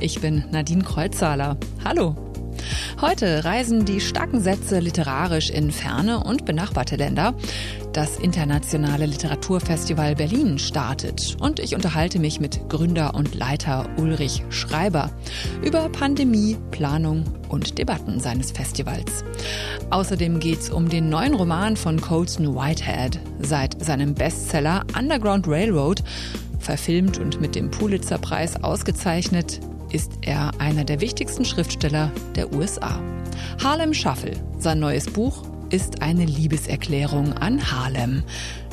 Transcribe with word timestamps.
Ich 0.00 0.20
bin 0.20 0.44
Nadine 0.50 0.82
Kreuzhaler. 0.84 1.56
Hallo. 1.84 2.16
Heute 3.00 3.44
reisen 3.44 3.84
die 3.84 4.00
starken 4.00 4.40
Sätze 4.40 4.80
literarisch 4.80 5.50
in 5.50 5.70
ferne 5.70 6.24
und 6.24 6.44
benachbarte 6.44 6.96
Länder. 6.96 7.34
Das 7.92 8.18
internationale 8.18 9.06
Literaturfestival 9.06 10.14
Berlin 10.14 10.58
startet 10.58 11.36
und 11.40 11.60
ich 11.60 11.74
unterhalte 11.74 12.18
mich 12.18 12.40
mit 12.40 12.68
Gründer 12.68 13.14
und 13.14 13.34
Leiter 13.34 13.88
Ulrich 13.98 14.42
Schreiber 14.50 15.10
über 15.62 15.88
Pandemie, 15.90 16.56
Planung 16.70 17.24
und 17.48 17.78
Debatten 17.78 18.18
seines 18.18 18.50
Festivals. 18.50 19.24
Außerdem 19.90 20.40
geht 20.40 20.60
es 20.60 20.70
um 20.70 20.88
den 20.88 21.08
neuen 21.08 21.34
Roman 21.34 21.76
von 21.76 22.00
Colson 22.00 22.54
Whitehead. 22.54 23.20
Seit 23.40 23.84
seinem 23.84 24.14
Bestseller 24.14 24.84
Underground 24.98 25.46
Railroad 25.46 26.02
verfilmt 26.68 27.16
und 27.16 27.40
mit 27.40 27.54
dem 27.54 27.70
Pulitzer-Preis 27.70 28.62
ausgezeichnet, 28.62 29.58
ist 29.90 30.12
er 30.20 30.50
einer 30.60 30.84
der 30.84 31.00
wichtigsten 31.00 31.46
Schriftsteller 31.46 32.12
der 32.36 32.52
USA. 32.52 33.00
Harlem 33.64 33.94
Shuffle, 33.94 34.32
sein 34.58 34.78
neues 34.78 35.06
Buch, 35.06 35.44
ist 35.70 36.02
eine 36.02 36.26
Liebeserklärung 36.26 37.32
an 37.32 37.72
Harlem 37.72 38.22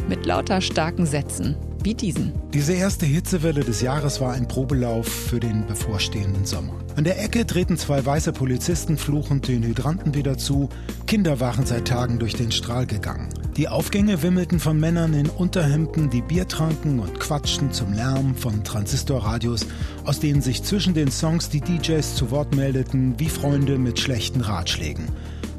mit 0.10 0.26
lauter 0.26 0.60
starken 0.60 1.06
Sätzen 1.06 1.56
wie 1.84 1.94
diesen. 1.94 2.34
Diese 2.54 2.74
erste 2.74 3.06
Hitzewelle 3.06 3.64
des 3.64 3.80
Jahres 3.82 4.20
war 4.20 4.34
ein 4.34 4.50
Probelauf 4.50 5.08
für 5.08 5.40
den 5.40 5.66
bevorstehenden 5.66 6.44
Sommer. 6.44 6.74
An 6.98 7.06
der 7.06 7.24
Ecke 7.24 7.46
treten 7.46 7.78
zwei 7.78 8.06
weiße 8.06 8.34
Polizisten 8.34 8.98
fluchend 8.98 9.48
den 9.48 9.64
Hydranten 9.64 10.16
wieder 10.16 10.38
zu. 10.38 10.68
Kinder 11.08 11.40
waren 11.40 11.66
seit 11.66 11.88
Tagen 11.88 12.20
durch 12.20 12.34
den 12.34 12.52
Strahl 12.52 12.88
gegangen. 12.88 13.30
Die 13.58 13.70
Aufgänge 13.70 14.22
wimmelten 14.22 14.60
von 14.60 14.78
Männern 14.78 15.14
in 15.14 15.30
Unterhemden, 15.30 16.10
die 16.10 16.22
Bier 16.22 16.46
tranken 16.46 17.00
und 17.00 17.22
quatschten 17.22 17.72
zum 17.72 17.94
Lärm 17.94 18.36
von 18.36 18.66
Transistorradios, 18.66 19.66
aus 20.04 20.20
denen 20.20 20.42
sich 20.42 20.62
zwischen 20.64 20.94
den 20.94 21.10
Songs 21.10 21.48
die 21.48 21.62
DJs 21.62 22.16
zu 22.16 22.32
Wort 22.32 22.54
meldeten 22.54 23.18
wie 23.18 23.30
Freunde 23.30 23.78
mit 23.78 23.98
schlechten 23.98 24.42
Ratschlägen. 24.42 25.06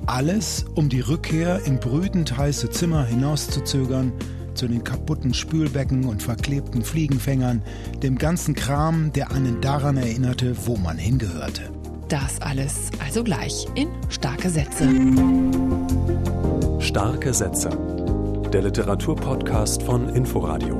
Alles, 0.05 0.67
um 0.75 0.91
die 0.91 1.01
Rückkehr 1.01 1.65
in 1.65 1.81
brütend 1.81 2.37
heiße 2.37 2.69
Zimmer 2.69 3.07
hinauszuzögern, 3.07 4.13
zu 4.53 4.69
den 4.69 4.85
kaputten 4.85 5.33
Spülbecken 5.33 6.05
und 6.05 6.23
verklebten 6.23 6.85
Fliegenfängern, 6.85 7.63
dem 8.03 8.19
ganzen 8.19 8.55
Kram, 8.55 9.11
der 9.15 9.31
einen 9.31 9.63
daran 9.63 9.97
erinnerte, 9.97 10.55
wo 10.67 10.77
man 10.77 10.99
hingehörte. 10.99 11.63
Das 12.09 12.43
alles 12.43 12.91
also 13.03 13.25
gleich 13.25 13.67
in 13.75 13.89
starke 14.11 14.51
Sätze. 14.51 14.87
Starke 16.87 17.35
Sätze. 17.35 17.69
Der 18.53 18.63
Literaturpodcast 18.63 19.83
von 19.83 20.09
Inforadio. 20.09 20.77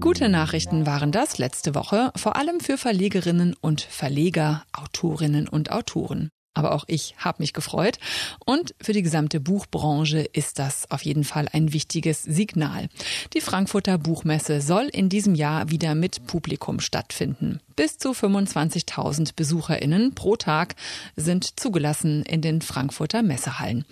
Gute 0.00 0.28
Nachrichten 0.28 0.84
waren 0.84 1.12
das 1.12 1.38
letzte 1.38 1.74
Woche, 1.74 2.12
vor 2.14 2.36
allem 2.36 2.60
für 2.60 2.76
Verlegerinnen 2.76 3.56
und 3.58 3.80
Verleger, 3.80 4.64
Autorinnen 4.74 5.48
und 5.48 5.72
Autoren 5.72 6.28
aber 6.58 6.72
auch 6.72 6.84
ich 6.88 7.14
habe 7.18 7.40
mich 7.40 7.52
gefreut. 7.52 7.98
Und 8.44 8.74
für 8.80 8.92
die 8.92 9.02
gesamte 9.02 9.38
Buchbranche 9.38 10.20
ist 10.20 10.58
das 10.58 10.90
auf 10.90 11.02
jeden 11.02 11.22
Fall 11.22 11.48
ein 11.52 11.72
wichtiges 11.72 12.22
Signal. 12.24 12.88
Die 13.32 13.40
Frankfurter 13.40 13.96
Buchmesse 13.96 14.60
soll 14.60 14.86
in 14.86 15.08
diesem 15.08 15.36
Jahr 15.36 15.70
wieder 15.70 15.94
mit 15.94 16.26
Publikum 16.26 16.80
stattfinden. 16.80 17.60
Bis 17.76 17.96
zu 17.96 18.10
25.000 18.10 19.36
Besucherinnen 19.36 20.16
pro 20.16 20.34
Tag 20.34 20.74
sind 21.14 21.60
zugelassen 21.60 22.24
in 22.24 22.42
den 22.42 22.60
Frankfurter 22.60 23.22
Messehallen. 23.22 23.84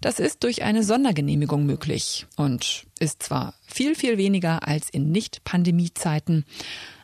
Das 0.00 0.18
ist 0.18 0.42
durch 0.44 0.62
eine 0.62 0.82
Sondergenehmigung 0.82 1.66
möglich 1.66 2.26
und 2.36 2.86
ist 3.00 3.22
zwar 3.22 3.52
viel, 3.66 3.94
viel 3.94 4.16
weniger 4.16 4.66
als 4.66 4.88
in 4.88 5.12
Nicht-Pandemie-Zeiten, 5.12 6.46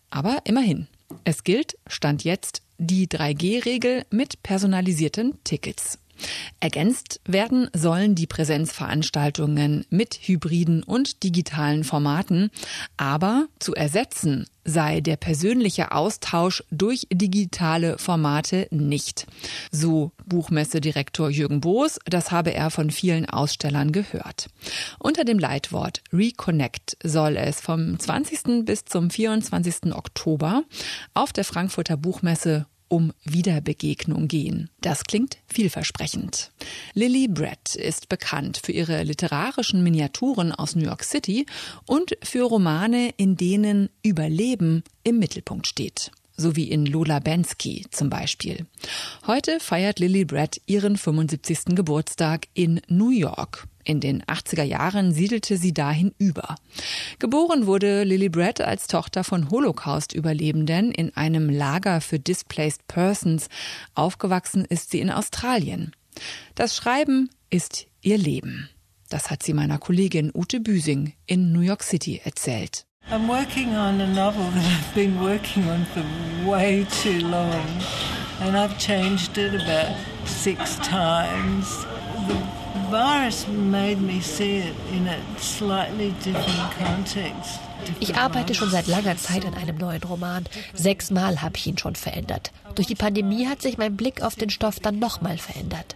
aber 0.08 0.38
immerhin. 0.44 0.86
Es 1.24 1.44
gilt, 1.44 1.76
Stand 1.86 2.24
jetzt, 2.24 2.62
die 2.78 3.06
3G-Regel 3.06 4.04
mit 4.10 4.42
personalisierten 4.42 5.38
Tickets. 5.44 5.98
Ergänzt 6.60 7.20
werden 7.26 7.68
sollen 7.74 8.14
die 8.14 8.26
Präsenzveranstaltungen 8.26 9.86
mit 9.90 10.14
hybriden 10.22 10.82
und 10.82 11.22
digitalen 11.22 11.84
Formaten, 11.84 12.50
aber 12.96 13.46
zu 13.58 13.74
ersetzen 13.74 14.46
sei 14.64 15.00
der 15.00 15.16
persönliche 15.16 15.92
Austausch 15.92 16.62
durch 16.70 17.06
digitale 17.12 17.98
Formate 17.98 18.68
nicht. 18.70 19.26
So 19.70 20.12
Buchmessedirektor 20.26 21.30
Jürgen 21.30 21.60
Boos, 21.60 21.98
das 22.04 22.30
habe 22.30 22.52
er 22.52 22.70
von 22.70 22.90
vielen 22.90 23.28
Ausstellern 23.28 23.92
gehört. 23.92 24.48
Unter 24.98 25.24
dem 25.24 25.38
Leitwort 25.38 26.02
Reconnect 26.12 26.96
soll 27.02 27.36
es 27.36 27.60
vom 27.60 27.98
20. 27.98 28.64
bis 28.64 28.84
zum 28.84 29.10
24. 29.10 29.94
Oktober 29.94 30.62
auf 31.14 31.32
der 31.32 31.44
Frankfurter 31.44 31.96
Buchmesse 31.96 32.66
um 32.90 33.12
Wiederbegegnung 33.24 34.28
gehen. 34.28 34.68
Das 34.80 35.04
klingt 35.04 35.38
vielversprechend. 35.46 36.50
Lily 36.92 37.28
Brett 37.28 37.76
ist 37.76 38.08
bekannt 38.08 38.60
für 38.62 38.72
ihre 38.72 39.04
literarischen 39.04 39.82
Miniaturen 39.82 40.52
aus 40.52 40.74
New 40.74 40.84
York 40.84 41.04
City 41.04 41.46
und 41.86 42.18
für 42.22 42.42
Romane, 42.42 43.14
in 43.16 43.36
denen 43.36 43.88
Überleben 44.02 44.82
im 45.04 45.18
Mittelpunkt 45.18 45.66
steht 45.66 46.10
so 46.40 46.56
wie 46.56 46.70
in 46.70 46.86
Lola 46.86 47.18
Bensky 47.18 47.84
zum 47.90 48.08
Beispiel. 48.08 48.66
Heute 49.26 49.60
feiert 49.60 49.98
Lily 49.98 50.24
Brett 50.24 50.60
ihren 50.64 50.96
75. 50.96 51.76
Geburtstag 51.76 52.48
in 52.54 52.80
New 52.88 53.10
York. 53.10 53.68
In 53.84 54.00
den 54.00 54.22
80er 54.22 54.62
Jahren 54.62 55.12
siedelte 55.12 55.56
sie 55.56 55.72
dahin 55.72 56.14
über. 56.18 56.56
Geboren 57.18 57.66
wurde 57.66 58.04
Lily 58.04 58.28
Brett 58.28 58.60
als 58.60 58.86
Tochter 58.86 59.24
von 59.24 59.50
Holocaust-Überlebenden 59.50 60.92
in 60.92 61.16
einem 61.16 61.48
Lager 61.48 62.00
für 62.00 62.18
Displaced 62.18 62.86
Persons. 62.88 63.48
Aufgewachsen 63.94 64.64
ist 64.64 64.90
sie 64.90 65.00
in 65.00 65.10
Australien. 65.10 65.92
Das 66.54 66.76
Schreiben 66.76 67.30
ist 67.48 67.86
ihr 68.02 68.18
Leben. 68.18 68.68
Das 69.08 69.30
hat 69.30 69.42
sie 69.42 69.54
meiner 69.54 69.78
Kollegin 69.78 70.30
Ute 70.32 70.60
Büsing 70.60 71.14
in 71.26 71.52
New 71.52 71.60
York 71.60 71.82
City 71.82 72.20
erzählt. 72.22 72.86
I'm 73.10 73.26
working 73.26 73.74
on 73.74 74.00
a 74.00 74.06
novel 74.06 74.44
that 74.52 74.64
I've 74.64 74.94
been 74.94 75.20
working 75.20 75.68
on 75.68 75.84
for 75.86 76.04
way 76.48 76.86
too 77.02 77.18
long, 77.26 77.66
and 78.40 78.56
I've 78.56 78.78
changed 78.78 79.36
it 79.36 79.54
about 79.54 79.96
six 80.26 80.76
times. 80.78 81.84
The 82.28 82.59
Ich 88.00 88.16
arbeite 88.16 88.54
schon 88.54 88.70
seit 88.70 88.88
langer 88.88 89.16
Zeit 89.16 89.46
an 89.46 89.54
einem 89.54 89.76
neuen 89.76 90.02
Roman. 90.02 90.44
Sechsmal 90.74 91.40
habe 91.40 91.56
ich 91.56 91.68
ihn 91.68 91.78
schon 91.78 91.94
verändert. 91.94 92.50
Durch 92.74 92.88
die 92.88 92.96
Pandemie 92.96 93.46
hat 93.46 93.62
sich 93.62 93.78
mein 93.78 93.96
Blick 93.96 94.22
auf 94.22 94.34
den 94.34 94.50
Stoff 94.50 94.80
dann 94.80 94.98
nochmal 94.98 95.38
verändert. 95.38 95.94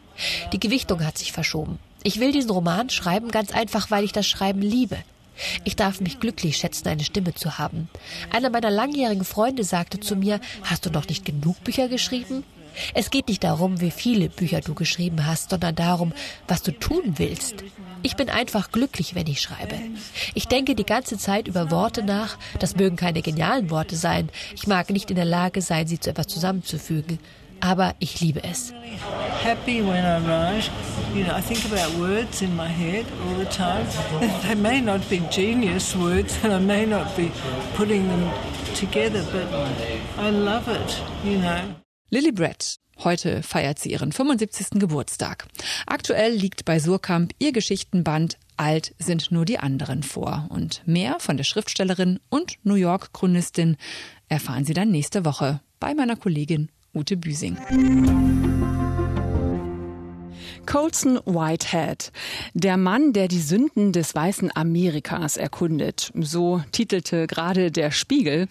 Die 0.53 0.61
Gewichtung 0.61 1.05
hat 1.05 1.19
sich 1.19 1.33
verschoben. 1.33 1.81
Ich 2.05 2.21
will 2.21 2.31
diesen 2.31 2.51
Roman 2.51 2.91
schreiben 2.91 3.33
ganz 3.33 3.51
einfach, 3.51 3.91
weil 3.91 4.05
ich 4.05 4.13
das 4.13 4.29
Schreiben 4.29 4.63
liebe. 4.63 4.99
Ich 5.65 5.75
darf 5.75 6.01
mich 6.01 6.21
glücklich 6.21 6.57
schätzen, 6.59 6.87
eine 6.87 7.03
Stimme 7.03 7.35
zu 7.35 7.59
haben. 7.59 7.89
Einer 8.33 8.51
meiner 8.51 8.71
langjährigen 8.71 9.25
Freunde 9.25 9.65
sagte 9.65 9.99
zu 9.99 10.15
mir, 10.15 10.41
hast 10.63 10.87
du 10.87 10.91
noch 10.91 11.09
nicht 11.09 11.25
genug 11.25 11.63
Bücher 11.65 11.89
geschrieben? 11.89 12.45
Es 12.95 13.11
geht 13.11 13.29
nicht 13.29 13.45
darum, 13.45 13.81
wie 13.81 13.91
viele 13.91 14.29
Bücher 14.29 14.61
du 14.61 14.75
geschrieben 14.75 15.27
hast, 15.27 15.51
sondern 15.51 15.75
darum, 15.75 16.13
was 16.49 16.63
du 16.63 16.73
tun 16.73 17.15
willst. 17.17 17.65
Ich 18.03 18.17
bin 18.17 18.29
einfach 18.29 18.71
glücklich, 18.71 19.15
wenn 19.15 19.27
ich 19.27 19.41
schreibe. 19.41 19.77
Ich 20.35 20.47
denke 20.49 20.75
die 20.75 20.85
ganze 20.85 21.17
Zeit 21.19 21.49
über 21.49 21.71
Worte 21.71 22.03
nach. 22.03 22.37
Das 22.59 22.77
mögen 22.77 22.97
keine 22.97 23.23
genialen 23.23 23.71
Worte 23.71 23.97
sein. 23.97 24.29
Ich 24.55 24.67
mag 24.67 24.91
nicht 24.91 25.11
in 25.11 25.17
der 25.17 25.25
Lage 25.25 25.63
sein, 25.63 25.87
sie 25.87 25.99
zu 25.99 26.11
etwas 26.11 26.27
zusammenzufügen 26.27 27.19
aber 27.65 27.95
ich 27.99 28.21
liebe 28.21 28.43
es. 28.45 28.73
Happy 29.43 29.81
when 29.81 30.05
I 30.05 30.21
write. 30.27 30.71
You 31.15 31.25
know, 31.25 31.35
I 31.35 31.41
think 31.41 31.65
about 31.65 31.99
words 31.99 32.43
in 32.43 32.55
my 32.55 32.69
head 32.69 33.07
all 33.27 33.37
the 33.39 33.47
time. 33.47 33.87
They 34.43 34.55
may 34.55 34.81
not 34.81 35.09
be 35.09 35.21
genius 35.31 35.97
words 35.97 36.37
and 36.43 36.53
I 36.53 36.59
may 36.59 36.85
not 36.85 37.17
be 37.17 37.31
putting 37.75 38.07
them 38.09 38.31
together, 38.75 39.25
but 39.33 39.49
you 41.25 41.39
know. 41.39 41.84
Lily 42.15 42.31
Brett. 42.31 42.77
Heute 43.03 43.43
feiert 43.43 43.81
sie 43.81 43.91
ihren 43.91 44.13
75. 44.13 44.79
Geburtstag. 44.79 45.49
Aktuell 45.85 46.33
liegt 46.33 46.65
bei 46.65 46.79
Surkamp 46.79 47.33
ihr 47.41 47.51
Geschichtenband 47.51 48.39
Alt 48.57 48.95
sind 49.01 49.33
nur 49.33 49.45
die 49.45 49.59
anderen 49.59 50.05
vor. 50.05 50.47
Und 50.49 50.81
mehr 50.87 51.19
von 51.19 51.37
der 51.37 51.43
Schriftstellerin 51.43 52.21
und 52.29 52.55
New 52.63 52.77
York-Chronistin 52.77 53.77
erfahren 54.29 54.65
Sie 54.65 54.75
dann 54.75 54.93
nächste 54.93 55.25
Woche 55.25 55.61
bei 55.81 55.93
meiner 55.93 56.15
Kollegin 56.15 56.69
Ute 56.95 57.17
Büsing. 57.17 57.57
Colson 60.67 61.19
Whitehead, 61.25 62.13
der 62.55 62.77
Mann, 62.77 63.13
der 63.13 63.27
die 63.27 63.41
Sünden 63.41 63.93
des 63.93 64.15
weißen 64.15 64.55
Amerikas 64.55 65.37
erkundet. 65.37 66.13
So 66.15 66.63
titelte 66.71 67.27
gerade 67.27 67.73
der 67.73 67.91
Spiegel. 67.91 68.47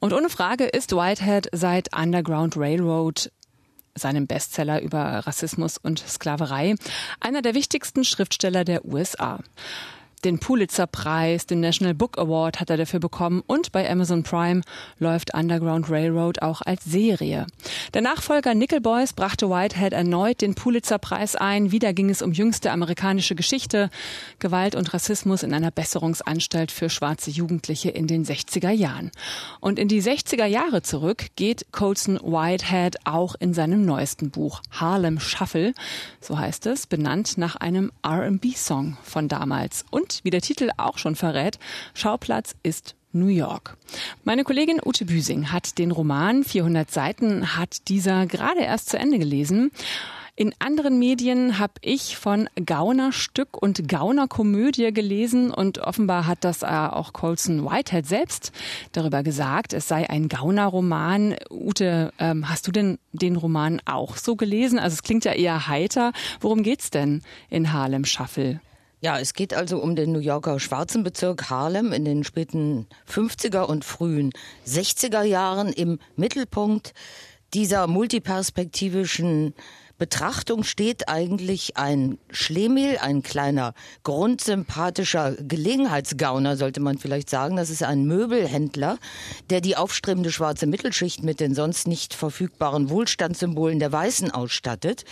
Und 0.00 0.12
ohne 0.12 0.28
Frage 0.28 0.64
ist 0.64 0.92
Whitehead 0.92 1.48
seit 1.52 1.96
Underground 1.96 2.56
Railroad 2.56 3.30
seinem 3.94 4.26
Bestseller 4.26 4.82
über 4.82 5.00
Rassismus 5.00 5.78
und 5.78 5.98
Sklaverei, 5.98 6.74
einer 7.20 7.42
der 7.42 7.54
wichtigsten 7.54 8.04
Schriftsteller 8.04 8.64
der 8.64 8.84
USA. 8.84 9.40
Den 10.24 10.38
Pulitzer-Preis, 10.38 11.46
den 11.46 11.60
National 11.60 11.94
Book 11.94 12.18
Award 12.18 12.58
hat 12.58 12.70
er 12.70 12.76
dafür 12.76 13.00
bekommen 13.00 13.42
und 13.46 13.70
bei 13.70 13.88
Amazon 13.88 14.22
Prime 14.22 14.62
läuft 14.98 15.34
Underground 15.34 15.90
Railroad 15.90 16.42
auch 16.42 16.62
als 16.62 16.84
Serie. 16.84 17.46
Der 17.94 18.00
Nachfolger 18.00 18.54
Nickel 18.54 18.80
Boys 18.80 19.12
brachte 19.12 19.50
Whitehead 19.50 19.92
erneut 19.92 20.40
den 20.40 20.54
Pulitzer-Preis 20.54 21.36
ein. 21.36 21.70
Wieder 21.70 21.92
ging 21.92 22.10
es 22.10 22.22
um 22.22 22.32
jüngste 22.32 22.72
amerikanische 22.72 23.34
Geschichte, 23.34 23.90
Gewalt 24.38 24.74
und 24.74 24.92
Rassismus 24.94 25.42
in 25.42 25.52
einer 25.52 25.70
Besserungsanstalt 25.70 26.72
für 26.72 26.88
schwarze 26.88 27.30
Jugendliche 27.30 27.90
in 27.90 28.06
den 28.06 28.24
60er 28.24 28.70
Jahren. 28.70 29.10
Und 29.60 29.78
in 29.78 29.88
die 29.88 30.02
60er 30.02 30.46
Jahre 30.46 30.82
zurück 30.82 31.26
geht 31.36 31.66
Colson 31.72 32.18
Whitehead 32.22 32.96
auch 33.04 33.34
in 33.38 33.54
seinem 33.54 33.84
neuesten 33.84 34.30
Buch 34.30 34.62
Harlem 34.70 35.20
Shuffle, 35.20 35.74
so 36.20 36.38
heißt 36.38 36.66
es, 36.66 36.86
benannt 36.86 37.38
nach 37.38 37.56
einem 37.56 37.92
R&B-Song 38.02 38.96
von 39.02 39.28
damals. 39.28 39.84
Und 39.90 40.05
wie 40.22 40.30
der 40.30 40.40
Titel 40.40 40.70
auch 40.76 40.98
schon 40.98 41.16
verrät, 41.16 41.58
Schauplatz 41.94 42.54
ist 42.62 42.94
New 43.12 43.26
York. 43.26 43.76
Meine 44.24 44.44
Kollegin 44.44 44.80
Ute 44.84 45.06
Büsing 45.06 45.50
hat 45.52 45.78
den 45.78 45.90
Roman 45.90 46.44
400 46.44 46.90
Seiten, 46.90 47.56
hat 47.56 47.88
dieser 47.88 48.26
gerade 48.26 48.60
erst 48.60 48.90
zu 48.90 48.98
Ende 48.98 49.18
gelesen. 49.18 49.70
In 50.38 50.54
anderen 50.58 50.98
Medien 50.98 51.58
habe 51.58 51.72
ich 51.80 52.18
von 52.18 52.50
Gaunerstück 52.62 53.56
und 53.56 53.88
Gaunerkomödie 53.88 54.92
gelesen 54.92 55.50
und 55.50 55.78
offenbar 55.78 56.26
hat 56.26 56.44
das 56.44 56.62
äh, 56.62 56.66
auch 56.66 57.14
Colson 57.14 57.64
Whitehead 57.64 58.04
selbst 58.06 58.52
darüber 58.92 59.22
gesagt, 59.22 59.72
es 59.72 59.88
sei 59.88 60.10
ein 60.10 60.28
Gaunerroman. 60.28 61.36
Ute, 61.50 62.12
ähm, 62.18 62.50
hast 62.50 62.66
du 62.66 62.72
denn 62.72 62.98
den 63.14 63.36
Roman 63.36 63.80
auch 63.86 64.18
so 64.18 64.36
gelesen? 64.36 64.78
Also 64.78 64.92
es 64.92 65.02
klingt 65.02 65.24
ja 65.24 65.32
eher 65.32 65.68
heiter. 65.68 66.12
Worum 66.40 66.62
geht's 66.62 66.90
denn 66.90 67.22
in 67.48 67.72
Harlem 67.72 68.04
Shuffle? 68.04 68.60
Ja, 69.00 69.18
es 69.18 69.34
geht 69.34 69.52
also 69.52 69.78
um 69.78 69.94
den 69.94 70.12
New 70.12 70.20
Yorker 70.20 70.58
schwarzen 70.58 71.02
Bezirk 71.02 71.50
Harlem 71.50 71.92
in 71.92 72.06
den 72.06 72.24
späten 72.24 72.86
50er 73.08 73.62
und 73.62 73.84
frühen 73.84 74.32
60er 74.66 75.22
Jahren 75.22 75.72
im 75.72 75.98
Mittelpunkt 76.16 76.94
dieser 77.52 77.86
multiperspektivischen 77.86 79.54
Betrachtung 79.98 80.62
steht 80.62 81.08
eigentlich 81.08 81.78
ein 81.78 82.18
Schlemiel, 82.30 82.98
ein 83.00 83.22
kleiner, 83.22 83.72
grundsympathischer 84.02 85.32
Gelegenheitsgauner, 85.40 86.58
sollte 86.58 86.80
man 86.80 86.98
vielleicht 86.98 87.30
sagen. 87.30 87.56
Das 87.56 87.70
ist 87.70 87.82
ein 87.82 88.04
Möbelhändler, 88.04 88.98
der 89.48 89.62
die 89.62 89.74
aufstrebende 89.74 90.30
schwarze 90.30 90.66
Mittelschicht 90.66 91.22
mit 91.22 91.40
den 91.40 91.54
sonst 91.54 91.88
nicht 91.88 92.12
verfügbaren 92.12 92.90
Wohlstandssymbolen 92.90 93.78
der 93.78 93.90
Weißen 93.90 94.30
ausstattet. 94.30 95.04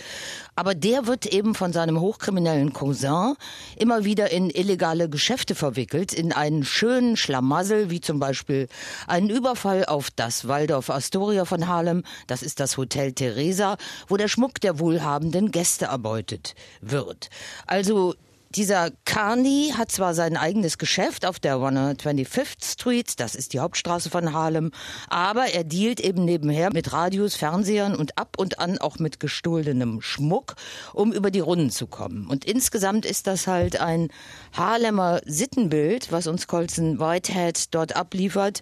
Aber 0.55 0.75
der 0.75 1.07
wird 1.07 1.25
eben 1.25 1.55
von 1.55 1.73
seinem 1.73 1.99
hochkriminellen 1.99 2.71
Cousin 2.71 3.33
immer 3.77 4.05
wieder 4.05 4.29
in 4.29 4.51
illegale 4.51 5.09
Geschäfte 5.09 5.55
verwickelt, 5.55 6.13
in 6.13 6.31
einen 6.31 6.63
schönen 6.63 7.17
Schlamassel, 7.17 7.89
wie 7.89 8.01
zum 8.01 8.19
Beispiel 8.19 8.67
einen 9.07 9.31
Überfall 9.31 9.85
auf 9.85 10.11
das 10.11 10.47
Waldorf 10.47 10.91
Astoria 10.91 11.45
von 11.45 11.67
Harlem, 11.67 12.03
das 12.27 12.43
ist 12.43 12.59
das 12.59 12.77
Hotel 12.77 13.13
Teresa, 13.13 13.77
wo 14.07 14.15
der 14.15 14.27
Schmuck 14.27 14.61
der 14.61 14.74
wohlhabenden 14.79 15.51
Gäste 15.51 15.85
erbeutet 15.85 16.55
wird. 16.81 17.29
Also 17.67 18.15
dieser 18.55 18.91
Carney 19.03 19.73
hat 19.75 19.91
zwar 19.91 20.13
sein 20.13 20.37
eigenes 20.37 20.77
Geschäft 20.77 21.25
auf 21.25 21.39
der 21.39 21.57
125th 21.57 22.63
Street, 22.63 23.19
das 23.19 23.35
ist 23.35 23.51
die 23.51 23.59
Hauptstraße 23.59 24.09
von 24.09 24.31
Harlem, 24.31 24.71
aber 25.09 25.47
er 25.47 25.65
dealt 25.65 25.99
eben 25.99 26.23
nebenher 26.23 26.71
mit 26.71 26.93
Radios, 26.93 27.35
Fernsehern 27.35 27.95
und 27.95 28.17
ab 28.17 28.35
und 28.37 28.59
an 28.59 28.77
auch 28.77 28.97
mit 28.97 29.19
gestohlenem 29.19 30.01
Schmuck, 30.01 30.55
um 30.93 31.11
über 31.11 31.31
die 31.31 31.41
Runden 31.41 31.69
zu 31.69 31.87
kommen. 31.87 32.27
Und 32.27 32.45
insgesamt 32.45 33.05
ist 33.05 33.27
das 33.27 33.45
halt 33.45 33.81
ein 33.81 34.07
Harlemer 34.53 35.19
Sittenbild, 35.25 36.13
was 36.13 36.27
uns 36.27 36.47
Colson 36.47 36.99
Whitehead 36.99 37.73
dort 37.75 37.97
abliefert 37.97 38.61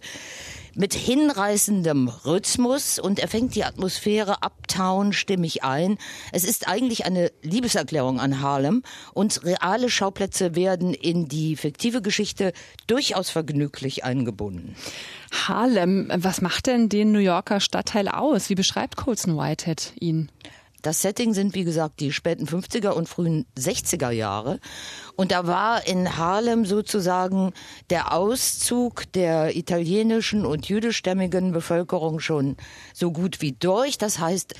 mit 0.75 0.93
hinreißendem 0.93 2.07
Rhythmus 2.07 2.99
und 2.99 3.19
er 3.19 3.27
fängt 3.27 3.55
die 3.55 3.63
Atmosphäre 3.63 4.37
uptown 4.41 5.13
stimmig 5.13 5.63
ein. 5.63 5.97
Es 6.31 6.43
ist 6.43 6.67
eigentlich 6.67 7.05
eine 7.05 7.31
Liebeserklärung 7.41 8.19
an 8.19 8.41
Harlem 8.41 8.83
und 9.13 9.43
reale 9.43 9.89
Schauplätze 9.89 10.55
werden 10.55 10.93
in 10.93 11.27
die 11.27 11.55
fiktive 11.55 12.01
Geschichte 12.01 12.53
durchaus 12.87 13.29
vergnüglich 13.29 14.03
eingebunden. 14.03 14.75
Harlem, 15.47 16.11
was 16.13 16.41
macht 16.41 16.67
denn 16.67 16.89
den 16.89 17.11
New 17.11 17.19
Yorker 17.19 17.59
Stadtteil 17.59 18.07
aus? 18.07 18.49
Wie 18.49 18.55
beschreibt 18.55 18.97
Colson 18.97 19.37
Whitehead 19.37 19.93
ihn? 19.99 20.31
Das 20.83 21.01
Setting 21.01 21.33
sind, 21.33 21.55
wie 21.55 21.63
gesagt, 21.63 22.01
die 22.01 22.11
späten 22.11 22.45
50er 22.45 22.89
und 22.89 23.07
frühen 23.07 23.45
60er 23.57 24.11
Jahre. 24.11 24.59
Und 25.15 25.31
da 25.31 25.47
war 25.47 25.87
in 25.87 26.17
Harlem 26.17 26.65
sozusagen 26.65 27.53
der 27.89 28.13
Auszug 28.13 29.11
der 29.13 29.55
italienischen 29.55 30.45
und 30.45 30.67
jüdischstämmigen 30.67 31.53
Bevölkerung 31.53 32.19
schon 32.19 32.57
so 32.93 33.13
gut 33.13 33.41
wie 33.41 33.53
durch. 33.53 33.97
Das 33.97 34.19
heißt, 34.19 34.55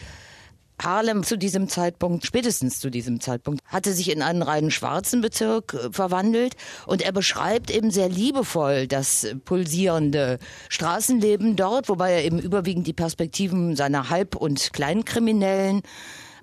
Harlem 0.84 1.24
zu 1.24 1.38
diesem 1.38 1.68
Zeitpunkt, 1.68 2.26
spätestens 2.26 2.80
zu 2.80 2.90
diesem 2.90 3.20
Zeitpunkt, 3.20 3.62
hatte 3.66 3.94
sich 3.94 4.12
in 4.12 4.22
einen 4.22 4.42
reinen 4.42 4.72
schwarzen 4.72 5.22
Bezirk 5.22 5.74
äh, 5.74 5.92
verwandelt. 5.92 6.56
Und 6.86 7.02
er 7.02 7.12
beschreibt 7.12 7.72
eben 7.72 7.92
sehr 7.92 8.10
liebevoll 8.10 8.88
das 8.88 9.28
pulsierende 9.46 10.40
Straßenleben 10.70 11.56
dort, 11.56 11.90
wobei 11.90 12.12
er 12.12 12.26
eben 12.26 12.40
überwiegend 12.40 12.88
die 12.88 12.94
Perspektiven 12.94 13.76
seiner 13.76 14.10
Halb- 14.10 14.36
und 14.36 14.74
Kleinkriminellen 14.74 15.82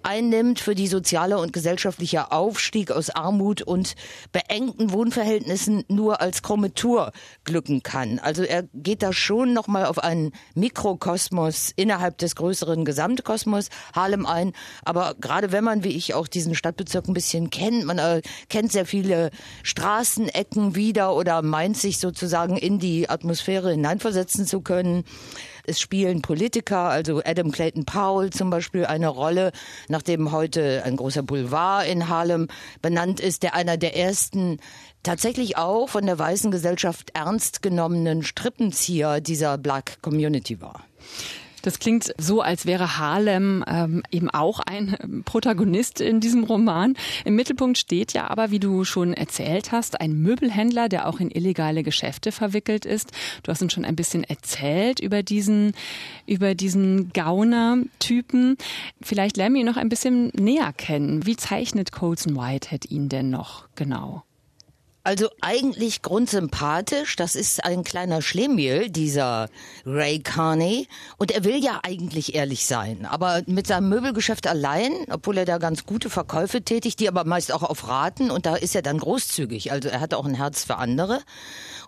einnimmt 0.03 0.61
für 0.61 0.75
die 0.75 0.87
soziale 0.87 1.39
und 1.39 1.53
gesellschaftliche 1.53 2.33
Aufstieg 2.33 2.91
aus 2.91 3.11
Armut 3.11 3.63
und 3.63 3.95
beengten 4.33 4.93
Wohnverhältnissen 4.93 5.85
nur 5.89 6.21
als 6.21 6.43
Chrometur 6.43 7.13
glücken 7.45 7.83
kann. 7.83 8.19
Also 8.19 8.43
er 8.43 8.65
geht 8.75 9.03
da 9.03 9.13
schon 9.13 9.53
nochmal 9.53 9.87
auf 9.87 9.99
einen 9.99 10.33
Mikrokosmos 10.55 11.73
innerhalb 11.77 12.19
des 12.19 12.37
größeren 12.37 12.85
Gesamtkosmos 12.85 13.69
Harlem 13.95 14.27
ein. 14.27 14.53
Aber 14.85 15.15
gerade 15.21 15.53
wenn 15.53 15.65
man, 15.65 15.85
wie 15.85 15.97
ich, 15.97 16.15
auch 16.15 16.29
diesen 16.29 16.55
Stadtbezirk 16.55 17.09
ein 17.09 17.15
bisschen 17.15 17.51
kennt, 17.51 17.85
man 17.85 17.99
äh, 17.99 18.23
kennt 18.49 18.73
sehr 18.73 18.87
viele 18.87 19.31
Straßenecken 19.63 20.75
wieder 20.75 21.15
oder 21.15 21.43
meint 21.43 21.77
sich 21.77 21.99
sozusagen 21.99 22.57
in 22.57 22.79
die 22.79 23.09
Atmosphäre 23.09 23.71
hineinversetzen 23.71 24.47
zu 24.47 24.61
können. 24.61 25.05
Es 25.65 25.81
spielen 25.81 26.23
Politiker, 26.23 26.79
also 26.79 27.23
Adam 27.25 27.51
Clayton 27.53 27.85
Powell 27.85 28.31
zum 28.31 28.51
Beispiel, 28.51 28.87
eine 28.87 29.09
Rolle, 29.09 29.53
nachdem 29.89 30.33
heute 30.33 30.83
ein 30.85 30.97
großer 30.97 31.23
Boulevard 31.23 31.87
in 31.87 32.09
Harlem 32.09 32.49
benannt 32.83 33.21
ist, 33.21 33.43
der 33.43 33.55
einer 33.55 33.77
der 33.77 33.97
ersten 33.97 34.59
tatsächlich 35.03 35.57
auch 35.57 35.89
von 35.89 36.07
der 36.07 36.19
weißen 36.19 36.51
Gesellschaft 36.51 37.11
ernst 37.15 37.63
genommenen 37.63 38.23
Strippenzieher 38.23 39.21
dieser 39.21 39.59
Black 39.59 40.03
Community 40.03 40.61
war. 40.61 40.85
Das 41.63 41.79
klingt 41.79 42.15
so, 42.19 42.41
als 42.41 42.67
wäre 42.67 42.99
Harlem 42.99 43.65
ähm, 43.67 44.03
eben 44.11 44.31
auch 44.31 44.61
ein 44.61 44.97
ähm, 45.03 45.25
Protagonist 45.25 46.01
in 46.01 46.21
diesem 46.21 46.45
Roman. 46.45 46.95
Im 47.25 47.37
Mittelpunkt 47.37 47.79
steht 47.79 48.13
ja 48.13 48.31
aber, 48.31 48.51
wie 48.51 48.59
du 48.59 48.85
schon 48.85 49.13
erzählt 49.13 49.73
hast, 49.73 50.01
ein 50.01 50.15
Möbelhändler, 50.15 50.89
der 50.89 51.07
auch 51.07 51.21
in 51.21 51.31
illegale 51.31 51.83
Geschäfte 51.83 52.33
verwickelt 52.33 52.85
ist. 52.85 53.13
Du 53.43 53.51
hast 53.51 53.63
uns 53.63 53.73
schon 53.73 53.85
ein 53.85 53.97
bisschen 53.97 54.25
erzählt 54.25 55.01
über 55.01 55.23
diesen, 55.23 55.73
über 56.27 56.55
diesen 56.55 57.13
Gauner-Typen. 57.13 58.57
Vielleicht 59.01 59.37
lernen 59.37 59.55
wir 59.55 59.61
ihn 59.61 59.67
noch 59.67 59.77
ein 59.77 59.89
bisschen 59.89 60.33
näher 60.39 60.73
kennen. 60.73 61.27
Wie 61.27 61.37
zeichnet 61.37 61.93
Colson 61.93 62.37
Whitehead 62.37 62.91
ihn 62.91 63.09
denn 63.09 63.31
noch 63.31 63.69
genau? 63.75 64.25
Also 65.03 65.31
eigentlich 65.41 66.03
grundsympathisch. 66.03 67.17
Das 67.17 67.35
ist 67.35 67.65
ein 67.65 67.85
kleiner 67.85 68.21
Schlemiel, 68.21 68.91
dieser 68.91 69.49
Ray 69.87 70.19
Carney. 70.19 70.89
Und 71.17 71.31
er 71.31 71.45
will 71.45 71.57
ja 71.57 71.81
eigentlich 71.83 72.35
ehrlich 72.35 72.67
sein. 72.67 73.07
Aber 73.07 73.43
mit 73.47 73.67
seinem 73.67 73.89
Möbelgeschäft 73.89 74.47
allein, 74.47 74.93
obwohl 75.11 75.39
er 75.39 75.47
da 75.47 75.57
ganz 75.57 75.87
gute 75.87 76.11
Verkäufe 76.11 76.61
tätigt, 76.61 77.01
die 77.01 77.09
aber 77.09 77.25
meist 77.25 77.51
auch 77.51 77.63
auf 77.63 77.89
Raten. 77.89 78.31
Und 78.31 78.45
da 78.45 78.57
ist 78.57 78.77
er 78.77 78.83
dann 78.83 78.99
großzügig. 78.99 79.73
Also 79.73 79.89
er 79.89 80.01
hat 80.01 80.13
auch 80.13 80.27
ein 80.27 80.35
Herz 80.35 80.65
für 80.65 80.77
andere 80.77 81.21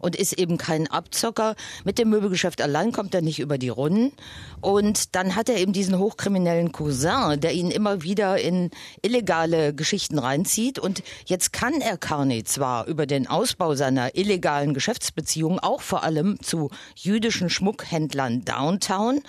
und 0.02 0.16
ist 0.16 0.32
eben 0.32 0.58
kein 0.58 0.88
Abzocker. 0.88 1.54
Mit 1.84 1.98
dem 1.98 2.10
Möbelgeschäft 2.10 2.60
allein 2.60 2.92
kommt 2.92 3.14
er 3.14 3.22
nicht 3.22 3.40
über 3.40 3.56
die 3.56 3.68
Runden. 3.68 4.12
Und 4.60 5.14
dann 5.14 5.36
hat 5.36 5.48
er 5.48 5.58
eben 5.58 5.72
diesen 5.72 5.98
hochkriminellen 5.98 6.72
Cousin, 6.72 7.40
der 7.40 7.52
ihn 7.52 7.70
immer 7.70 8.02
wieder 8.02 8.40
in 8.40 8.70
illegale 9.02 9.74
Geschichten 9.74 10.18
reinzieht. 10.18 10.78
Und 10.78 11.02
jetzt 11.26 11.52
kann 11.52 11.80
er 11.80 11.98
Carney 11.98 12.42
zwar 12.44 12.86
über 12.86 13.01
den 13.06 13.26
Ausbau 13.26 13.74
seiner 13.74 14.16
illegalen 14.16 14.74
Geschäftsbeziehungen 14.74 15.58
auch 15.58 15.80
vor 15.80 16.02
allem 16.02 16.40
zu 16.40 16.70
jüdischen 16.94 17.50
Schmuckhändlern 17.50 18.44
Downtown 18.44 19.20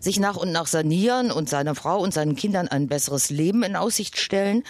sich 0.00 0.18
nach 0.18 0.36
und 0.36 0.52
nach 0.52 0.66
sanieren 0.66 1.30
und 1.30 1.48
seiner 1.48 1.74
Frau 1.74 1.98
und 2.00 2.14
seinen 2.14 2.36
Kindern 2.36 2.68
ein 2.68 2.88
besseres 2.88 3.30
Leben 3.30 3.62
in 3.62 3.76
Aussicht 3.76 4.18
stellen. 4.18 4.62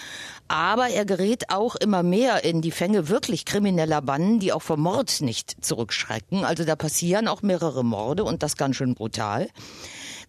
Aber 0.47 0.89
er 0.89 1.05
gerät 1.05 1.49
auch 1.49 1.75
immer 1.75 2.03
mehr 2.03 2.43
in 2.43 2.61
die 2.61 2.71
Fänge 2.71 3.09
wirklich 3.09 3.45
krimineller 3.45 4.01
Banden, 4.01 4.39
die 4.39 4.53
auch 4.53 4.61
vor 4.61 4.77
Mord 4.77 5.21
nicht 5.21 5.63
zurückschrecken. 5.63 6.45
Also 6.45 6.63
da 6.65 6.75
passieren 6.75 7.27
auch 7.27 7.41
mehrere 7.41 7.83
Morde 7.83 8.23
und 8.23 8.43
das 8.43 8.57
ganz 8.57 8.75
schön 8.75 8.95
brutal. 8.95 9.49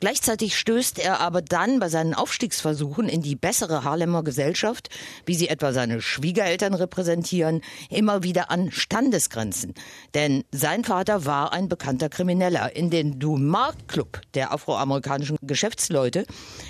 Gleichzeitig 0.05 0.59
stößt 0.59 0.99
er 0.99 1.21
aber 1.21 1.41
dann 1.41 1.81
bei 1.81 1.89
seinen 1.89 2.13
Aufstiegsversuchen 2.13 3.09
in 3.09 3.23
die 3.23 3.37
bessere 3.37 3.85
Harlemer 3.85 4.23
Gesellschaft, 4.23 4.91
wie 5.25 5.35
sie 5.35 5.49
etwa 5.49 5.73
seine 5.73 6.03
Schwiegereltern 6.03 6.75
repräsentieren, 6.75 7.63
immer 7.89 8.23
wieder 8.23 8.51
an 8.51 8.71
Standesgrenzen. 8.71 9.73
Denn 10.13 10.45
sein 10.53 10.85
Vater 10.85 11.25
war 11.25 11.55
ein 11.55 11.71
bekannter 11.71 12.11
Krimineller. 12.11 12.77
In 12.77 12.91
den 12.91 13.19
Dumar 13.19 13.73
Club 13.87 14.21
der 14.35 14.53
afroamerikanischen 14.53 15.39
Geschäftsleute 15.41 16.27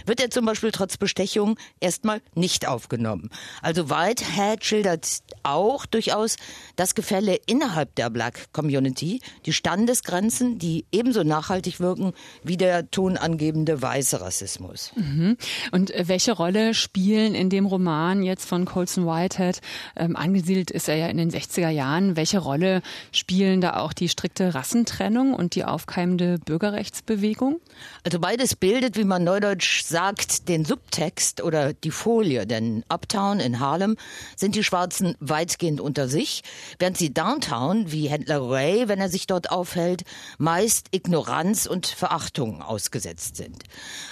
wird 0.07 0.21
er 0.21 0.31
zum 0.31 0.47
Beispiel 0.47 0.71
trotz 0.71 0.97
Bestechung 0.97 1.59
erstmal 1.81 2.21
nicht 2.37 2.69
aufgenommen. 2.69 3.31
Also 3.63 3.91
Whitehead 3.91 4.65
schildert 4.65 5.09
auch 5.43 5.87
durchaus 5.87 6.37
das 6.77 6.95
Gefälle 6.95 7.41
innerhalb 7.47 7.97
der 7.97 8.11
Black 8.11 8.53
Community, 8.53 9.21
die 9.45 9.53
Standesgrenzen, 9.53 10.61
die 10.61 10.87
ebenso 10.93 11.25
nachhaltig 11.25 11.81
wirken 11.81 12.13
wie 12.45 12.57
der 12.57 12.89
tonangebende 13.25 13.81
weiße 13.81 14.21
Rassismus. 14.21 14.93
Mhm. 14.95 15.37
Und 15.73 15.91
äh, 15.91 16.05
welche 16.07 16.33
Rolle 16.33 16.75
spielen 16.75 17.35
in 17.35 17.49
dem 17.49 17.67
Roman 17.67 18.23
jetzt 18.23 18.47
von 18.49 18.65
Colson 18.65 19.07
Whitehead, 19.07 19.61
ähm, 19.97 20.17
angesiedelt 20.17 20.71
ist 20.71 20.89
er 20.89 20.97
ja 20.97 21.07
in 21.09 21.17
den 21.17 21.31
60er 21.31 21.71
Jahren, 21.71 22.17
welche 22.17 22.39
Rolle 22.39 22.83
spielen 23.13 23.61
da 23.61 23.77
auch 23.77 23.93
die 23.93 24.09
strikte 24.09 24.55
Rassentrennung 24.55 25.35
und 25.35 25.55
die 25.55 25.65
aufkeimende 25.65 26.39
Bürgerrechtsbewegung? 26.39 27.61
Also 28.05 28.21
beides 28.21 28.57
bildet, 28.57 28.97
wie 28.97 29.05
man 29.05 29.25
neudeutsch 29.25 29.83
sagt, 29.85 30.49
den 30.49 30.65
Subtext 30.65 31.43
oder 31.43 31.73
die 31.73 31.91
Folie, 31.91 32.47
denn 32.47 32.85
Uptown 32.89 33.41
in 33.41 33.61
Harlem 33.61 33.97
sind 34.37 34.55
die 34.55 34.65
Schwarzen 34.65 35.17
weitgehend 35.21 35.81
unter 35.81 36.09
sich, 36.09 36.43
während 36.79 36.99
sie 36.99 37.13
Downtown, 37.13 37.91
wie 37.91 38.09
Händler 38.09 38.51
Ray, 38.51 38.89
wenn 38.89 39.01
er 39.01 39.09
sich 39.09 39.27
dort 39.27 39.51
aufhält, 39.51 40.03
meist 40.39 40.89
Ignoranz 40.91 41.67
und 41.67 41.87
Verachtung 41.87 42.61
ausgesetzt 42.63 43.04
sind. 43.05 43.65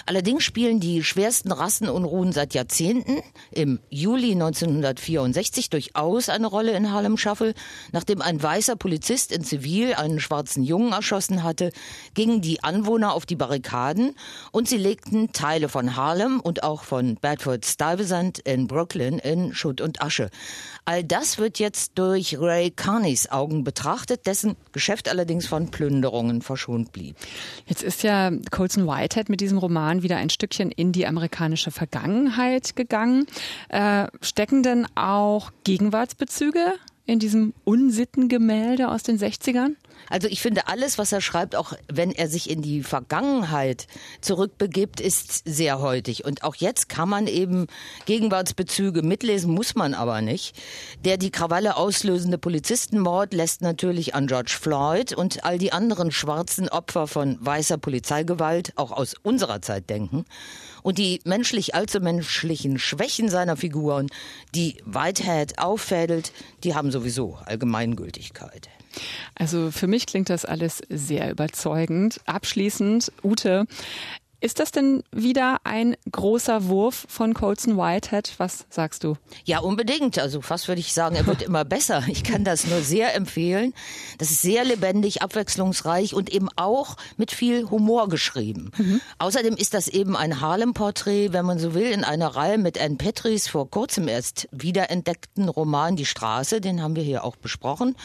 Allerdings 0.05 0.43
spielen 0.43 0.79
die 0.79 1.03
schwersten 1.03 1.51
Rassenunruhen 1.51 2.31
seit 2.31 2.53
Jahrzehnten 2.53 3.21
im 3.51 3.79
Juli 3.89 4.31
1964 4.31 5.69
durchaus 5.69 6.29
eine 6.29 6.47
Rolle 6.47 6.71
in 6.71 6.91
Harlem 6.91 7.17
Shuffle, 7.17 7.53
nachdem 7.91 8.21
ein 8.21 8.41
weißer 8.41 8.75
Polizist 8.75 9.31
in 9.31 9.43
Zivil 9.43 9.93
einen 9.93 10.19
schwarzen 10.19 10.63
Jungen 10.63 10.93
erschossen 10.93 11.43
hatte, 11.43 11.71
gingen 12.13 12.41
die 12.41 12.63
Anwohner 12.63 13.13
auf 13.13 13.25
die 13.25 13.35
Barrikaden 13.35 14.15
und 14.51 14.67
sie 14.67 14.77
legten 14.77 15.33
Teile 15.33 15.69
von 15.69 15.95
Harlem 15.95 16.39
und 16.39 16.63
auch 16.63 16.83
von 16.83 17.15
Bedford 17.15 17.65
Stuyvesant 17.65 18.39
in 18.39 18.67
Brooklyn 18.67 19.19
in 19.19 19.53
Schutt 19.53 19.81
und 19.81 20.01
Asche. 20.01 20.29
All 20.85 21.03
das 21.03 21.37
wird 21.37 21.59
jetzt 21.59 21.93
durch 21.95 22.37
Ray 22.39 22.71
Carneys 22.71 23.31
Augen 23.31 23.63
betrachtet, 23.63 24.27
dessen 24.27 24.55
Geschäft 24.71 25.09
allerdings 25.09 25.47
von 25.47 25.71
Plünderungen 25.71 26.41
verschont 26.41 26.91
blieb. 26.91 27.15
Jetzt 27.65 27.83
ist 27.83 28.03
ja 28.03 28.31
Colson 28.51 28.82
Whitehead 28.87 29.29
mit 29.29 29.41
diesem 29.41 29.57
Roman 29.57 30.03
wieder 30.03 30.17
ein 30.17 30.29
Stückchen 30.29 30.71
in 30.71 30.91
die 30.91 31.07
amerikanische 31.07 31.71
Vergangenheit 31.71 32.75
gegangen. 32.75 33.25
Äh, 33.69 34.07
stecken 34.21 34.63
denn 34.63 34.87
auch 34.95 35.51
Gegenwartsbezüge 35.63 36.73
in 37.05 37.19
diesem 37.19 37.53
Unsittengemälde 37.63 38.89
aus 38.89 39.03
den 39.03 39.17
60ern? 39.17 39.75
Also 40.09 40.27
ich 40.27 40.41
finde, 40.41 40.67
alles, 40.67 40.97
was 40.97 41.11
er 41.11 41.21
schreibt, 41.21 41.55
auch 41.55 41.73
wenn 41.91 42.11
er 42.11 42.27
sich 42.27 42.49
in 42.49 42.61
die 42.61 42.83
Vergangenheit 42.83 43.87
zurückbegibt, 44.21 44.99
ist 44.99 45.43
sehr 45.45 45.79
heutig. 45.79 46.25
Und 46.25 46.43
auch 46.43 46.55
jetzt 46.55 46.89
kann 46.89 47.09
man 47.09 47.27
eben 47.27 47.67
Gegenwartsbezüge 48.05 49.01
mitlesen, 49.01 49.53
muss 49.53 49.75
man 49.75 49.93
aber 49.93 50.21
nicht. 50.21 50.55
Der 51.05 51.17
die 51.17 51.31
Krawalle 51.31 51.77
auslösende 51.77 52.37
Polizistenmord 52.37 53.33
lässt 53.33 53.61
natürlich 53.61 54.15
an 54.15 54.27
George 54.27 54.55
Floyd 54.59 55.13
und 55.13 55.43
all 55.43 55.57
die 55.57 55.71
anderen 55.71 56.11
schwarzen 56.11 56.69
Opfer 56.69 57.07
von 57.07 57.37
weißer 57.39 57.77
Polizeigewalt 57.77 58.73
auch 58.75 58.91
aus 58.91 59.15
unserer 59.21 59.61
Zeit 59.61 59.89
denken. 59.89 60.25
Und 60.83 60.97
die 60.97 61.21
menschlich 61.23 61.75
allzu 61.75 61.99
menschlichen 62.01 62.77
Schwächen 62.77 63.29
seiner 63.29 63.55
Figuren, 63.55 64.07
die 64.53 64.75
Whitehead 64.85 65.59
auffädelt, 65.59 66.33
die 66.63 66.75
haben 66.75 66.91
sowieso 66.91 67.37
Allgemeingültigkeit. 67.45 68.69
Also 69.35 69.71
für 69.71 69.87
mich 69.87 70.05
klingt 70.05 70.29
das 70.29 70.45
alles 70.45 70.81
sehr 70.89 71.31
überzeugend. 71.31 72.19
Abschließend, 72.25 73.11
Ute, 73.23 73.65
ist 74.43 74.59
das 74.59 74.71
denn 74.71 75.03
wieder 75.13 75.61
ein 75.63 75.95
großer 76.11 76.67
Wurf 76.67 77.05
von 77.07 77.33
Colson 77.33 77.77
Whitehead? 77.77 78.33
Was 78.39 78.65
sagst 78.69 79.05
du? 79.05 79.15
Ja, 79.45 79.59
unbedingt. 79.59 80.19
Also 80.19 80.41
fast 80.41 80.67
würde 80.67 80.81
ich 80.81 80.91
sagen, 80.93 81.15
er 81.15 81.25
wird 81.25 81.41
immer 81.47 81.63
besser. 81.63 82.03
Ich 82.09 82.25
kann 82.25 82.43
das 82.43 82.67
nur 82.67 82.81
sehr 82.81 83.15
empfehlen. 83.15 83.73
Das 84.17 84.31
ist 84.31 84.41
sehr 84.41 84.65
lebendig, 84.65 85.21
abwechslungsreich 85.21 86.13
und 86.13 86.29
eben 86.29 86.49
auch 86.57 86.97
mit 87.15 87.31
viel 87.31 87.69
Humor 87.69 88.09
geschrieben. 88.09 88.71
Mhm. 88.77 88.99
Außerdem 89.17 89.55
ist 89.55 89.73
das 89.73 89.87
eben 89.87 90.17
ein 90.17 90.41
Harlem-Porträt, 90.41 91.31
wenn 91.31 91.45
man 91.45 91.57
so 91.57 91.73
will, 91.73 91.89
in 91.89 92.03
einer 92.03 92.35
Reihe 92.35 92.57
mit 92.57 92.77
Anne 92.77 92.97
Petris 92.97 93.47
vor 93.47 93.69
kurzem 93.69 94.09
erst 94.09 94.49
wiederentdeckten 94.51 95.47
Roman 95.47 95.95
Die 95.95 96.05
Straße, 96.05 96.59
den 96.59 96.81
haben 96.81 96.97
wir 96.97 97.03
hier 97.03 97.23
auch 97.23 97.37
besprochen, 97.37 97.95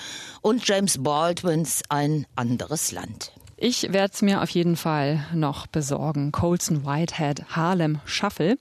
und 0.40 0.68
James 0.68 1.02
Baldwins 1.02 1.83
Ein 1.88 2.26
anderes 2.37 2.92
Land. 2.92 3.33
Ich 3.60 3.92
werde 3.92 4.12
es 4.14 4.22
mir 4.22 4.40
auf 4.40 4.50
jeden 4.50 4.76
Fall 4.76 5.26
noch 5.34 5.66
besorgen. 5.66 6.30
Colson 6.30 6.86
Whitehead 6.86 7.56
Harlem 7.56 7.98
Shuffle 8.04 8.56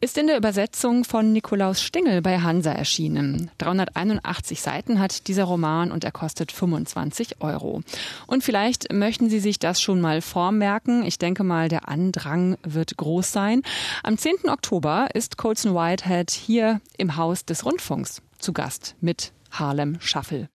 ist 0.00 0.16
in 0.16 0.26
der 0.26 0.38
Übersetzung 0.38 1.04
von 1.04 1.34
Nikolaus 1.34 1.82
Stingel 1.82 2.22
bei 2.22 2.40
Hansa 2.40 2.72
erschienen. 2.72 3.50
381 3.58 4.62
Seiten 4.62 5.00
hat 5.00 5.28
dieser 5.28 5.44
Roman 5.44 5.92
und 5.92 6.02
er 6.02 6.12
kostet 6.12 6.50
25 6.50 7.42
Euro. 7.42 7.82
Und 8.26 8.42
vielleicht 8.42 8.90
möchten 8.90 9.28
Sie 9.28 9.38
sich 9.38 9.58
das 9.58 9.82
schon 9.82 10.00
mal 10.00 10.22
vormerken. 10.22 11.04
Ich 11.04 11.18
denke 11.18 11.44
mal, 11.44 11.68
der 11.68 11.90
Andrang 11.90 12.56
wird 12.62 12.96
groß 12.96 13.32
sein. 13.32 13.60
Am 14.02 14.16
10. 14.16 14.48
Oktober 14.48 15.08
ist 15.12 15.36
Colson 15.36 15.74
Whitehead 15.74 16.30
hier 16.30 16.80
im 16.96 17.18
Haus 17.18 17.44
des 17.44 17.66
Rundfunks 17.66 18.22
zu 18.38 18.54
Gast 18.54 18.96
mit 19.02 19.32
Harlem 19.50 20.00
Shuffle. 20.00 20.48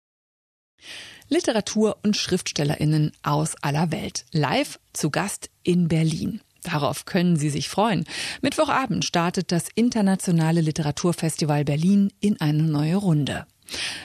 Literatur- 1.29 1.99
und 2.03 2.17
Schriftstellerinnen 2.17 3.13
aus 3.23 3.55
aller 3.63 3.91
Welt. 3.91 4.25
Live 4.33 4.79
zu 4.93 5.11
Gast 5.11 5.51
in 5.63 5.89
Berlin. 5.89 6.41
Darauf 6.63 7.05
können 7.05 7.37
Sie 7.37 7.51
sich 7.51 7.69
freuen. 7.69 8.05
Mittwochabend 8.41 9.05
startet 9.05 9.53
das 9.53 9.69
Internationale 9.75 10.61
Literaturfestival 10.61 11.65
Berlin 11.65 12.13
in 12.21 12.41
eine 12.41 12.63
neue 12.63 12.97
Runde. 12.97 13.47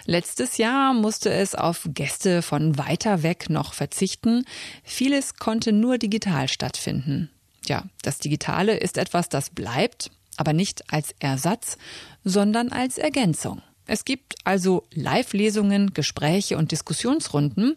Letztes 0.06 0.58
Jahr 0.58 0.94
musste 0.94 1.32
es 1.32 1.56
auf 1.56 1.90
Gäste 1.94 2.42
von 2.42 2.78
weiter 2.78 3.24
weg 3.24 3.50
noch 3.50 3.74
verzichten. 3.74 4.46
Vieles 4.84 5.36
konnte 5.36 5.72
nur 5.72 5.98
digital 5.98 6.48
stattfinden. 6.48 7.30
Ja, 7.66 7.84
das 8.02 8.20
Digitale 8.20 8.78
ist 8.78 8.98
etwas, 8.98 9.30
das 9.30 9.50
bleibt, 9.50 10.12
aber 10.38 10.54
nicht 10.54 10.92
als 10.94 11.14
Ersatz, 11.20 11.78
sondern 12.24 12.72
als 12.72 12.98
Ergänzung. 12.98 13.62
Es 13.90 14.06
gibt 14.06 14.36
also 14.44 14.84
Live-Lesungen, 14.94 15.96
Gespräche 15.96 16.58
und 16.58 16.72
Diskussionsrunden 16.72 17.76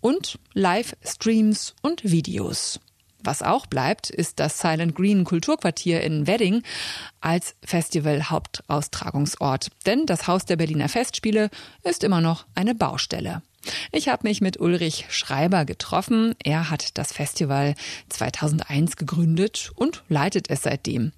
und 0.00 0.38
Live-Streams 0.54 1.74
und 1.82 2.04
Videos. 2.04 2.78
Was 3.22 3.42
auch 3.42 3.66
bleibt, 3.66 4.10
ist 4.10 4.40
das 4.40 4.58
Silent 4.58 4.94
Green 4.94 5.24
Kulturquartier 5.24 6.02
in 6.02 6.26
Wedding 6.26 6.62
als 7.20 7.54
Festival-Hauptaustragungsort. 7.64 9.68
Denn 9.86 10.06
das 10.06 10.26
Haus 10.26 10.44
der 10.44 10.56
Berliner 10.56 10.88
Festspiele 10.88 11.50
ist 11.82 12.04
immer 12.04 12.20
noch 12.20 12.46
eine 12.54 12.74
Baustelle. 12.74 13.42
Ich 13.92 14.08
habe 14.08 14.26
mich 14.26 14.40
mit 14.40 14.60
Ulrich 14.60 15.06
Schreiber 15.10 15.64
getroffen. 15.64 16.34
Er 16.42 16.70
hat 16.70 16.96
das 16.96 17.12
Festival 17.12 17.74
2001 18.08 18.96
gegründet 18.96 19.72
und 19.74 20.04
leitet 20.08 20.48
es 20.48 20.62
seitdem. 20.62 21.12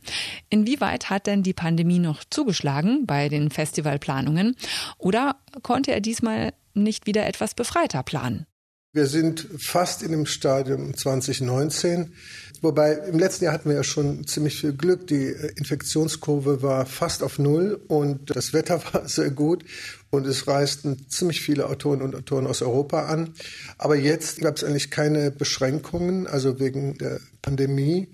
Inwieweit 0.49 1.11
hat 1.11 1.27
denn 1.27 1.43
die 1.43 1.53
Pandemie 1.53 1.99
noch 1.99 2.25
zugeschlagen 2.29 3.07
bei 3.07 3.29
den 3.29 3.51
Festivalplanungen 3.51 4.57
oder 4.99 5.37
konnte 5.63 5.93
er 5.93 6.01
diesmal 6.01 6.53
nicht 6.75 7.07
wieder 7.07 7.27
etwas 7.27 7.55
befreiter 7.55 8.03
planen? 8.03 8.47
Wir 8.93 9.07
sind 9.07 9.47
fast 9.57 10.03
in 10.03 10.11
dem 10.11 10.27
Stadium 10.27 10.97
2019. 10.97 12.13
Wobei 12.61 12.95
im 12.95 13.21
letzten 13.21 13.45
Jahr 13.45 13.55
hatten 13.55 13.69
wir 13.69 13.77
ja 13.77 13.85
schon 13.85 14.27
ziemlich 14.27 14.61
viel 14.61 14.73
Glück. 14.73 15.07
Die 15.07 15.29
Infektionskurve 15.55 16.61
war 16.61 16.87
fast 16.87 17.23
auf 17.23 17.39
Null 17.39 17.81
und 17.87 18.35
das 18.35 18.53
Wetter 18.53 18.83
war 18.93 19.09
sehr 19.09 19.31
gut 19.31 19.65
und 20.11 20.27
es 20.27 20.49
reisten 20.49 21.09
ziemlich 21.09 21.41
viele 21.41 21.69
Autoren 21.69 22.03
und 22.03 22.17
Autoren 22.17 22.49
aus 22.49 22.63
Europa 22.63 23.07
an. 23.07 23.33
Aber 23.79 23.95
jetzt 23.95 24.41
gab 24.41 24.57
es 24.57 24.65
eigentlich 24.65 24.91
keine 24.91 25.31
Beschränkungen, 25.31 26.27
also 26.27 26.59
wegen 26.59 26.99
der 26.99 27.21
Pandemie. 27.43 28.09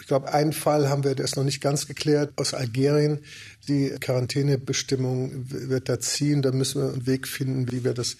Ich 0.00 0.06
glaube, 0.06 0.32
einen 0.32 0.52
Fall 0.52 0.88
haben 0.88 1.04
wir, 1.04 1.14
der 1.14 1.24
ist 1.24 1.36
noch 1.36 1.44
nicht 1.44 1.60
ganz 1.60 1.86
geklärt, 1.86 2.32
aus 2.36 2.54
Algerien. 2.54 3.20
Die 3.68 3.90
Quarantänebestimmung 4.00 5.46
wird 5.48 5.88
da 5.88 6.00
ziehen. 6.00 6.42
Da 6.42 6.52
müssen 6.52 6.82
wir 6.82 6.92
einen 6.92 7.06
Weg 7.06 7.28
finden, 7.28 7.70
wie 7.70 7.84
wir 7.84 7.94
das 7.94 8.16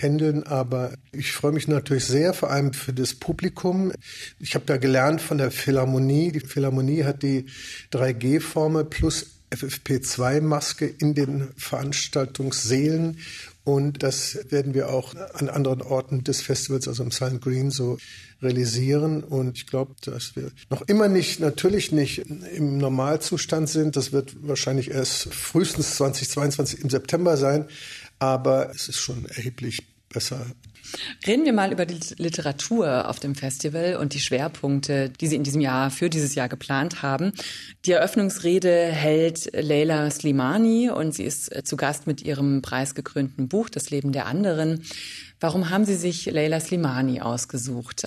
handeln. 0.00 0.44
Aber 0.44 0.92
ich 1.12 1.32
freue 1.32 1.52
mich 1.52 1.68
natürlich 1.68 2.06
sehr, 2.06 2.34
vor 2.34 2.50
allem 2.50 2.72
für 2.72 2.92
das 2.92 3.14
Publikum. 3.14 3.92
Ich 4.38 4.54
habe 4.54 4.64
da 4.66 4.76
gelernt 4.76 5.20
von 5.20 5.38
der 5.38 5.50
Philharmonie. 5.50 6.32
Die 6.32 6.40
Philharmonie 6.40 7.04
hat 7.04 7.22
die 7.22 7.46
3G-Formel 7.92 8.84
plus 8.84 9.26
FFP2-Maske 9.52 10.86
in 10.86 11.14
den 11.14 11.48
Veranstaltungssälen. 11.56 13.18
Und 13.64 14.02
das 14.02 14.38
werden 14.50 14.74
wir 14.74 14.90
auch 14.90 15.14
an 15.34 15.48
anderen 15.48 15.82
Orten 15.82 16.24
des 16.24 16.42
Festivals, 16.42 16.88
also 16.88 17.04
im 17.04 17.12
Silent 17.12 17.42
Green, 17.42 17.70
so 17.70 17.98
realisieren. 18.42 19.22
Und 19.22 19.56
ich 19.56 19.66
glaube, 19.66 19.94
dass 20.04 20.34
wir 20.34 20.50
noch 20.68 20.82
immer 20.82 21.08
nicht, 21.08 21.38
natürlich 21.38 21.92
nicht 21.92 22.18
im 22.18 22.78
Normalzustand 22.78 23.68
sind. 23.68 23.94
Das 23.94 24.10
wird 24.10 24.34
wahrscheinlich 24.46 24.90
erst 24.90 25.32
frühestens 25.32 25.94
2022 25.96 26.80
im 26.80 26.90
September 26.90 27.36
sein. 27.36 27.66
Aber 28.18 28.70
es 28.70 28.88
ist 28.88 28.98
schon 28.98 29.26
erheblich 29.26 29.86
besser 30.08 30.44
Reden 31.26 31.44
wir 31.44 31.52
mal 31.52 31.72
über 31.72 31.86
die 31.86 32.00
Literatur 32.16 33.08
auf 33.08 33.20
dem 33.20 33.34
Festival 33.34 33.96
und 33.96 34.14
die 34.14 34.20
Schwerpunkte, 34.20 35.10
die 35.10 35.26
Sie 35.26 35.36
in 35.36 35.44
diesem 35.44 35.60
Jahr 35.60 35.90
für 35.90 36.10
dieses 36.10 36.34
Jahr 36.34 36.48
geplant 36.48 37.02
haben. 37.02 37.32
Die 37.84 37.92
Eröffnungsrede 37.92 38.86
hält 38.86 39.50
Leila 39.52 40.10
Slimani 40.10 40.90
und 40.90 41.14
sie 41.14 41.24
ist 41.24 41.54
äh, 41.54 41.64
zu 41.64 41.76
Gast 41.76 42.06
mit 42.06 42.22
ihrem 42.22 42.62
preisgekrönten 42.62 43.48
Buch 43.48 43.68
Das 43.68 43.90
Leben 43.90 44.12
der 44.12 44.26
anderen. 44.26 44.82
Warum 45.42 45.70
haben 45.70 45.84
Sie 45.84 45.96
sich 45.96 46.26
Leila 46.26 46.60
Slimani 46.60 47.20
ausgesucht? 47.20 48.04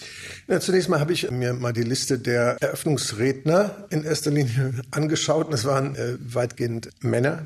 Ja, 0.47 0.61
zunächst 0.61 0.87
mal 0.87 1.01
habe 1.01 1.11
ich 1.11 1.29
mir 1.31 1.53
mal 1.53 1.73
die 1.73 1.83
Liste 1.83 2.17
der 2.17 2.55
Eröffnungsredner 2.61 3.87
in 3.89 4.05
erster 4.05 4.31
Linie 4.31 4.73
angeschaut. 4.91 5.53
Es 5.53 5.65
waren 5.65 5.95
äh, 5.95 6.15
weitgehend 6.19 6.91
Männer, 7.01 7.45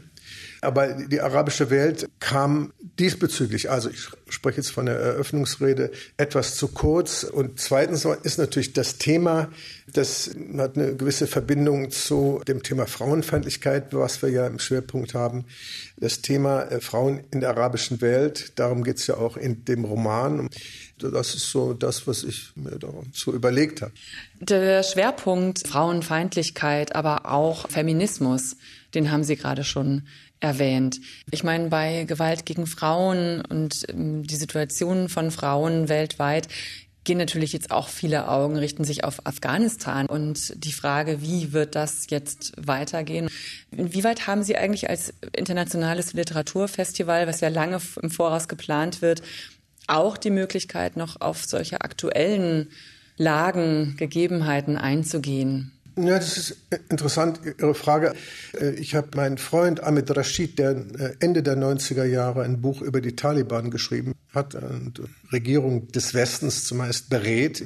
aber 0.62 0.88
die 0.94 1.22
arabische 1.22 1.70
Welt 1.70 2.10
kam 2.20 2.74
diesbezüglich, 3.00 3.70
also 3.70 3.90
ich 3.90 4.10
spreche 4.28 4.58
jetzt 4.58 4.72
von 4.72 4.86
der 4.86 4.96
Eröffnungsrede, 4.96 5.92
etwas 6.18 6.56
zu 6.56 6.68
kurz. 6.68 7.24
Und 7.24 7.60
zweitens 7.60 8.06
ist 8.24 8.38
natürlich 8.38 8.74
das 8.74 8.98
Thema, 8.98 9.50
das 9.94 10.32
hat 10.58 10.78
eine 10.78 10.96
gewisse 10.96 11.28
Verbindung 11.28 11.92
zu 11.92 12.42
dem 12.48 12.62
Thema 12.62 12.88
Frauenfeindlichkeit, 12.88 13.94
was 13.94 14.22
wir 14.22 14.30
ja 14.30 14.48
im 14.48 14.60
Schwerpunkt 14.60 15.14
haben. 15.14 15.46
Das 15.98 16.22
Thema 16.22 16.64
äh, 16.64 16.82
Frauen 16.82 17.22
in 17.32 17.40
der 17.42 17.50
arabischen 17.50 18.02
Welt, 18.02 18.54
darum 18.56 18.84
geht 18.84 18.98
es 18.98 19.08
ja 19.08 19.16
auch 19.18 19.38
in 19.38 19.66
dem 19.66 19.86
Roman. 19.86 20.50
Das 20.98 21.36
ist 21.36 21.50
so 21.50 21.74
das, 21.74 22.08
was 22.08 22.24
ich 22.24 22.52
mir 22.56 22.78
dazu 22.78 23.34
überlegt 23.34 23.82
habe. 23.82 23.94
Der 24.42 24.84
Schwerpunkt 24.84 25.68
Frauenfeindlichkeit, 25.68 26.96
aber 26.96 27.26
auch 27.26 27.70
Feminismus, 27.70 28.58
den 28.94 29.12
haben 29.12 29.24
Sie 29.24 29.36
gerade 29.36 29.64
schon 29.64 30.04
erwähnt. 30.40 31.00
Ich 31.32 31.44
meine, 31.44 31.70
bei 31.70 32.06
Gewalt 32.06 32.46
gegen 32.46 32.66
Frauen 32.66 33.42
und 33.42 33.86
ähm, 33.90 34.24
die 34.24 34.36
Situation 34.36 35.10
von 35.10 35.32
Frauen 35.32 35.90
weltweit 35.90 36.48
gehen 37.04 37.18
natürlich 37.18 37.54
jetzt 37.54 37.72
auch 37.72 37.88
viele 37.88 38.28
Augen, 38.28 38.58
richten 38.58 38.84
sich 38.84 39.04
auf 39.04 39.26
Afghanistan 39.26 40.06
und 40.06 40.54
die 40.64 40.72
Frage, 40.72 41.22
wie 41.22 41.54
wird 41.54 41.76
das 41.76 42.06
jetzt 42.10 42.54
weitergehen? 42.58 43.30
Inwieweit 43.72 44.28
haben 44.28 44.44
Sie 44.44 44.58
eigentlich 44.58 44.90
als 44.90 45.14
internationales 45.36 46.14
Literaturfestival, 46.14 47.26
was 47.26 47.42
ja 47.42 47.50
lange 47.50 47.80
im 48.02 48.12
Voraus 48.12 48.48
geplant 48.48 49.02
wird, 49.02 49.24
auch 49.88 50.18
die 50.18 50.30
Möglichkeit, 50.30 50.98
noch 50.98 51.20
auf 51.20 51.46
solche 51.46 51.82
aktuellen 51.82 52.70
Lagen, 53.18 53.96
Gegebenheiten 53.98 54.78
einzugehen? 54.78 55.72
Ja, 55.96 56.18
das 56.18 56.38
ist 56.38 56.58
interessant, 56.90 57.42
Ihre 57.44 57.76
Frage. 57.76 58.14
Äh, 58.60 58.72
ich 58.72 58.96
habe 58.96 59.10
meinen 59.16 59.38
Freund 59.38 59.84
Ahmed 59.84 60.16
Rashid, 60.16 60.60
der 60.60 60.72
äh, 60.72 61.16
Ende 61.20 61.44
der 61.44 61.58
90er 61.58 62.06
Jahre 62.06 62.44
ein 62.44 62.62
Buch 62.62 62.82
über 62.82 63.02
die 63.02 63.16
Taliban 63.16 63.72
geschrieben 63.72 64.14
hat 64.34 64.56
und 64.56 65.02
Regierung 65.32 65.88
des 65.92 66.14
Westens 66.14 66.66
zumeist 66.66 67.10
berät. 67.10 67.66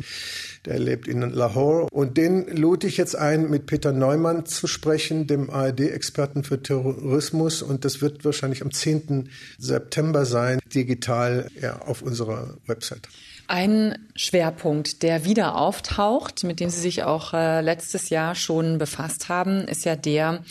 Der 0.65 0.79
lebt 0.79 1.07
in 1.07 1.21
Lahore. 1.21 1.87
Und 1.91 2.17
den 2.17 2.47
lud 2.47 2.85
ich 2.85 2.97
jetzt 2.97 3.15
ein, 3.15 3.49
mit 3.49 3.65
Peter 3.65 3.91
Neumann 3.91 4.45
zu 4.45 4.67
sprechen, 4.67 5.27
dem 5.27 5.49
ARD-Experten 5.49 6.43
für 6.43 6.63
Terrorismus. 6.63 7.61
Und 7.61 7.83
das 7.83 8.01
wird 8.01 8.23
wahrscheinlich 8.23 8.61
am 8.61 8.71
10. 8.71 9.29
September 9.57 10.25
sein, 10.25 10.59
digital 10.73 11.49
ja, 11.59 11.81
auf 11.81 12.01
unserer 12.01 12.57
Website. 12.65 13.09
Ein 13.47 13.97
Schwerpunkt, 14.15 15.03
der 15.03 15.25
wieder 15.25 15.55
auftaucht, 15.57 16.43
mit 16.43 16.59
dem 16.59 16.69
Sie 16.69 16.79
sich 16.79 17.03
auch 17.03 17.33
äh, 17.33 17.61
letztes 17.61 18.09
Jahr 18.09 18.35
schon 18.35 18.77
befasst 18.77 19.29
haben, 19.29 19.67
ist 19.67 19.85
ja 19.85 19.95
der 19.95 20.43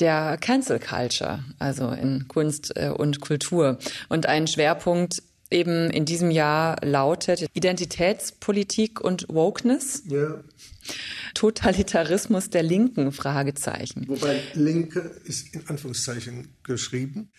der 0.00 0.36
Cancel 0.38 0.80
Culture, 0.80 1.44
also 1.58 1.90
in 1.90 2.26
Kunst 2.28 2.76
äh, 2.76 2.88
und 2.88 3.20
Kultur. 3.20 3.78
Und 4.08 4.26
ein 4.26 4.46
Schwerpunkt 4.46 5.22
eben 5.50 5.90
in 5.90 6.04
diesem 6.04 6.30
Jahr 6.30 6.76
lautet 6.84 7.46
Identitätspolitik 7.54 9.00
und 9.00 9.26
Wokeness. 9.28 10.02
Ja. 10.06 10.40
Totalitarismus 11.34 12.50
der 12.50 12.62
Linken? 12.62 13.12
Fragezeichen. 13.12 14.06
Wobei 14.08 14.40
Linke 14.54 15.00
ist 15.24 15.54
in 15.54 15.66
Anführungszeichen 15.68 16.48
geschrieben. 16.62 17.30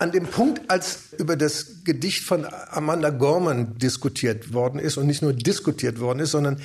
An 0.00 0.10
dem 0.10 0.26
Punkt, 0.26 0.68
als 0.68 1.12
über 1.18 1.36
das 1.36 1.84
Gedicht 1.84 2.24
von 2.24 2.44
Amanda 2.70 3.10
Gorman 3.10 3.78
diskutiert 3.78 4.52
worden 4.52 4.80
ist 4.80 4.96
und 4.96 5.06
nicht 5.06 5.22
nur 5.22 5.32
diskutiert 5.32 6.00
worden 6.00 6.18
ist, 6.18 6.32
sondern 6.32 6.60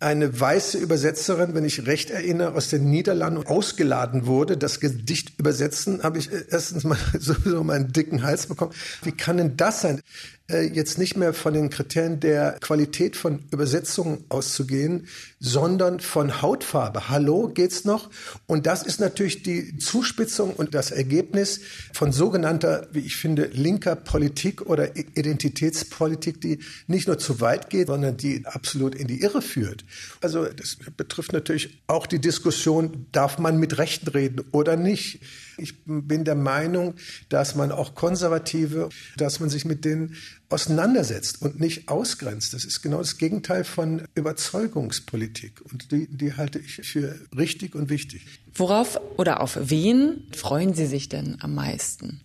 eine 0.00 0.38
weiße 0.40 0.78
Übersetzerin, 0.78 1.54
wenn 1.54 1.64
ich 1.64 1.86
recht 1.86 2.10
erinnere, 2.10 2.54
aus 2.54 2.68
den 2.68 2.88
Niederlanden 2.90 3.46
ausgeladen 3.46 4.26
wurde, 4.26 4.56
das 4.56 4.80
Gedicht 4.80 5.38
übersetzen, 5.38 6.02
habe 6.02 6.18
ich 6.18 6.30
erstens 6.50 6.84
mal 6.84 6.98
sowieso 7.18 7.62
meinen 7.64 7.92
dicken 7.92 8.22
Hals 8.22 8.46
bekommen. 8.46 8.72
Wie 9.02 9.12
kann 9.12 9.36
denn 9.36 9.56
das 9.56 9.82
sein? 9.82 10.00
Äh, 10.46 10.66
jetzt 10.66 10.98
nicht 10.98 11.16
mehr 11.16 11.32
von 11.32 11.54
den 11.54 11.70
Kriterien 11.70 12.20
der 12.20 12.58
Qualität 12.60 13.16
von 13.16 13.44
Übersetzungen 13.50 14.24
auszugehen, 14.28 15.08
sondern 15.40 16.00
von 16.00 16.42
Hautfarbe. 16.42 17.08
Hallo, 17.08 17.48
geht's 17.48 17.86
noch? 17.86 18.10
Und 18.44 18.66
das 18.66 18.82
ist 18.82 19.00
natürlich 19.00 19.42
die 19.42 19.78
Zuspitzung 19.78 20.52
und 20.52 20.74
das 20.74 20.90
Ergebnis 20.90 21.60
von 21.94 22.12
sogenannter, 22.12 22.88
wie 22.92 22.98
ich 22.98 23.16
finde, 23.16 23.46
linker 23.46 23.96
Politik 23.96 24.66
oder 24.66 24.96
Identitätspolitik, 24.96 26.42
die 26.42 26.58
nicht 26.88 27.06
nur 27.06 27.16
zu 27.16 27.40
weit 27.40 27.70
geht, 27.70 27.86
sondern 27.86 28.18
die 28.18 28.44
absolut 28.44 28.94
in 28.94 29.06
die 29.06 29.22
Irre 29.22 29.40
führt. 29.40 29.86
Also 30.20 30.44
das 30.44 30.76
betrifft 30.94 31.32
natürlich 31.32 31.82
auch 31.86 32.06
die 32.06 32.20
Diskussion, 32.20 33.06
darf 33.12 33.38
man 33.38 33.56
mit 33.56 33.78
Rechten 33.78 34.08
reden 34.08 34.44
oder 34.52 34.76
nicht? 34.76 35.20
Ich 35.58 35.74
bin 35.84 36.24
der 36.24 36.34
Meinung, 36.34 36.94
dass 37.28 37.54
man 37.54 37.72
auch 37.72 37.94
Konservative, 37.94 38.88
dass 39.16 39.40
man 39.40 39.50
sich 39.50 39.64
mit 39.64 39.84
denen 39.84 40.16
auseinandersetzt 40.48 41.42
und 41.42 41.60
nicht 41.60 41.88
ausgrenzt. 41.88 42.54
Das 42.54 42.64
ist 42.64 42.82
genau 42.82 42.98
das 42.98 43.18
Gegenteil 43.18 43.64
von 43.64 44.06
Überzeugungspolitik. 44.14 45.60
Und 45.70 45.90
die, 45.90 46.06
die 46.06 46.34
halte 46.34 46.58
ich 46.58 46.76
für 46.86 47.18
richtig 47.36 47.74
und 47.74 47.90
wichtig. 47.90 48.26
Worauf 48.54 49.00
oder 49.16 49.40
auf 49.40 49.58
wen 49.60 50.28
freuen 50.32 50.74
Sie 50.74 50.86
sich 50.86 51.08
denn 51.08 51.38
am 51.40 51.54
meisten? 51.54 52.20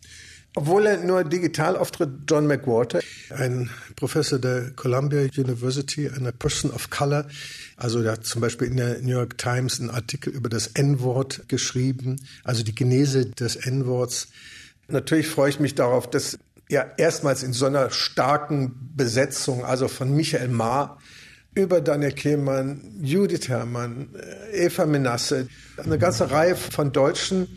Obwohl 0.55 0.87
er 0.87 0.97
nur 0.97 1.23
digital 1.23 1.77
auftritt, 1.77 2.09
John 2.27 2.47
McWhorter, 2.47 3.01
ein 3.29 3.69
Professor 3.95 4.39
der 4.39 4.71
Columbia 4.71 5.21
University, 5.37 6.09
eine 6.09 6.31
Person 6.31 6.71
of 6.71 6.89
Color. 6.89 7.27
Also 7.77 8.01
er 8.01 8.13
hat 8.13 8.25
zum 8.25 8.41
Beispiel 8.41 8.67
in 8.67 8.77
der 8.77 8.99
New 8.99 9.11
York 9.11 9.37
Times 9.37 9.79
einen 9.79 9.91
Artikel 9.91 10.33
über 10.33 10.49
das 10.49 10.67
N-Wort 10.67 11.47
geschrieben, 11.47 12.19
also 12.43 12.63
die 12.63 12.73
Genese 12.73 13.27
des 13.27 13.57
N-Worts. 13.57 14.29
Natürlich 14.87 15.27
freue 15.27 15.51
ich 15.51 15.59
mich 15.59 15.75
darauf, 15.75 16.09
dass 16.09 16.39
ja 16.67 16.85
erstmals 16.97 17.43
in 17.43 17.53
so 17.53 17.67
einer 17.67 17.91
starken 17.91 18.91
Besetzung, 18.95 19.63
also 19.63 19.87
von 19.87 20.15
Michael 20.15 20.47
Mahr 20.47 20.99
über 21.53 21.81
Daniel 21.81 22.11
Kehlmann, 22.11 22.81
Judith 23.01 23.49
Herrmann, 23.49 24.09
Eva 24.51 24.85
Menasse, 24.85 25.47
eine 25.77 25.97
ganze 25.97 26.31
Reihe 26.31 26.55
von 26.55 26.91
Deutschen 26.91 27.47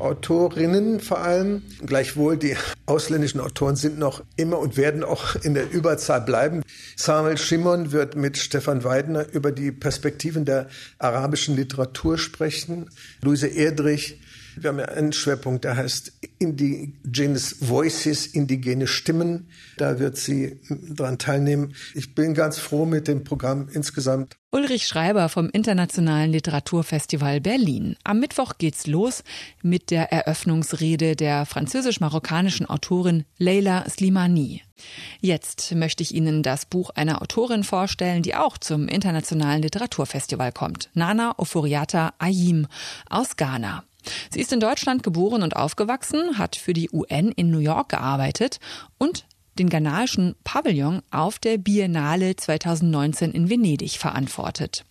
Autorinnen 0.00 1.00
vor 1.00 1.18
allem. 1.18 1.62
Gleichwohl, 1.84 2.36
die 2.36 2.56
ausländischen 2.86 3.40
Autoren 3.40 3.76
sind 3.76 3.98
noch 3.98 4.22
immer 4.36 4.58
und 4.58 4.76
werden 4.76 5.04
auch 5.04 5.36
in 5.36 5.54
der 5.54 5.70
Überzahl 5.70 6.20
bleiben. 6.20 6.62
Samuel 6.96 7.38
Schimon 7.38 7.92
wird 7.92 8.16
mit 8.16 8.38
Stefan 8.38 8.84
Weidner 8.84 9.26
über 9.32 9.52
die 9.52 9.72
Perspektiven 9.72 10.44
der 10.44 10.68
arabischen 10.98 11.56
Literatur 11.56 12.18
sprechen. 12.18 12.90
Luise 13.22 13.48
Erdrich 13.48 14.20
wir 14.62 14.70
haben 14.70 14.78
ja 14.78 14.86
einen 14.86 15.12
Schwerpunkt, 15.12 15.64
der 15.64 15.76
heißt 15.76 16.12
Indigenous 16.38 17.56
Voices, 17.60 18.26
indigene 18.26 18.86
Stimmen. 18.86 19.48
Da 19.76 19.98
wird 19.98 20.16
sie 20.16 20.60
daran 20.68 21.18
teilnehmen. 21.18 21.74
Ich 21.94 22.14
bin 22.14 22.34
ganz 22.34 22.58
froh 22.58 22.84
mit 22.86 23.08
dem 23.08 23.24
Programm 23.24 23.68
insgesamt. 23.72 24.36
Ulrich 24.52 24.86
Schreiber 24.86 25.28
vom 25.28 25.48
Internationalen 25.48 26.32
Literaturfestival 26.32 27.40
Berlin. 27.40 27.96
Am 28.02 28.18
Mittwoch 28.18 28.54
geht's 28.58 28.86
los 28.86 29.22
mit 29.62 29.90
der 29.90 30.12
Eröffnungsrede 30.12 31.14
der 31.14 31.46
französisch-marokkanischen 31.46 32.66
Autorin 32.66 33.24
Leila 33.38 33.88
Slimani. 33.88 34.62
Jetzt 35.20 35.74
möchte 35.74 36.02
ich 36.02 36.14
Ihnen 36.14 36.42
das 36.42 36.66
Buch 36.66 36.90
einer 36.90 37.22
Autorin 37.22 37.64
vorstellen, 37.64 38.22
die 38.22 38.34
auch 38.34 38.58
zum 38.58 38.88
Internationalen 38.88 39.62
Literaturfestival 39.62 40.52
kommt. 40.52 40.90
Nana 40.94 41.38
Oforiata 41.38 42.14
Ayim 42.18 42.66
aus 43.08 43.36
Ghana. 43.36 43.84
Sie 44.30 44.40
ist 44.40 44.52
in 44.52 44.60
Deutschland 44.60 45.02
geboren 45.02 45.42
und 45.42 45.56
aufgewachsen, 45.56 46.38
hat 46.38 46.56
für 46.56 46.72
die 46.72 46.90
UN 46.90 47.32
in 47.32 47.50
New 47.50 47.58
York 47.58 47.90
gearbeitet 47.90 48.58
und 48.98 49.24
den 49.58 49.68
ghanaischen 49.68 50.36
Pavillon 50.44 51.02
auf 51.10 51.38
der 51.38 51.58
Biennale 51.58 52.36
2019 52.36 53.32
in 53.32 53.50
Venedig 53.50 53.98
verantwortet. 53.98 54.84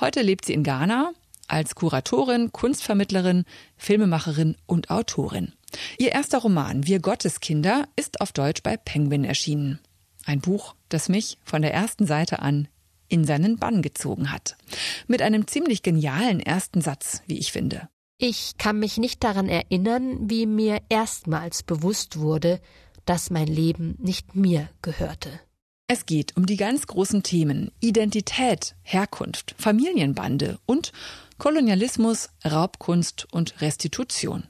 Heute 0.00 0.22
lebt 0.22 0.44
sie 0.44 0.54
in 0.54 0.64
Ghana, 0.64 1.12
als 1.46 1.74
Kuratorin, 1.74 2.52
Kunstvermittlerin, 2.52 3.44
Filmemacherin 3.76 4.56
und 4.66 4.90
Autorin. 4.90 5.52
Ihr 5.98 6.12
erster 6.12 6.38
Roman 6.38 6.86
Wir 6.86 7.00
Gotteskinder 7.00 7.86
ist 7.96 8.20
auf 8.20 8.32
Deutsch 8.32 8.62
bei 8.62 8.76
Penguin 8.76 9.24
erschienen. 9.24 9.80
Ein 10.24 10.40
Buch, 10.40 10.74
das 10.88 11.08
mich 11.08 11.38
von 11.44 11.62
der 11.62 11.74
ersten 11.74 12.06
Seite 12.06 12.40
an 12.40 12.68
in 13.08 13.24
seinen 13.24 13.58
Bann 13.58 13.82
gezogen 13.82 14.32
hat. 14.32 14.56
Mit 15.06 15.20
einem 15.22 15.46
ziemlich 15.46 15.82
genialen 15.82 16.40
ersten 16.40 16.80
Satz, 16.80 17.22
wie 17.26 17.38
ich 17.38 17.52
finde. 17.52 17.88
Ich 18.26 18.56
kann 18.56 18.78
mich 18.78 18.96
nicht 18.96 19.22
daran 19.22 19.50
erinnern, 19.50 20.30
wie 20.30 20.46
mir 20.46 20.80
erstmals 20.88 21.62
bewusst 21.62 22.18
wurde, 22.18 22.58
dass 23.04 23.28
mein 23.28 23.48
Leben 23.48 23.96
nicht 23.98 24.34
mir 24.34 24.70
gehörte. 24.80 25.28
Es 25.88 26.06
geht 26.06 26.34
um 26.34 26.46
die 26.46 26.56
ganz 26.56 26.86
großen 26.86 27.22
Themen 27.22 27.70
Identität, 27.80 28.76
Herkunft, 28.80 29.54
Familienbande 29.58 30.58
und 30.64 30.92
Kolonialismus, 31.36 32.30
Raubkunst 32.46 33.26
und 33.30 33.60
Restitution. 33.60 34.44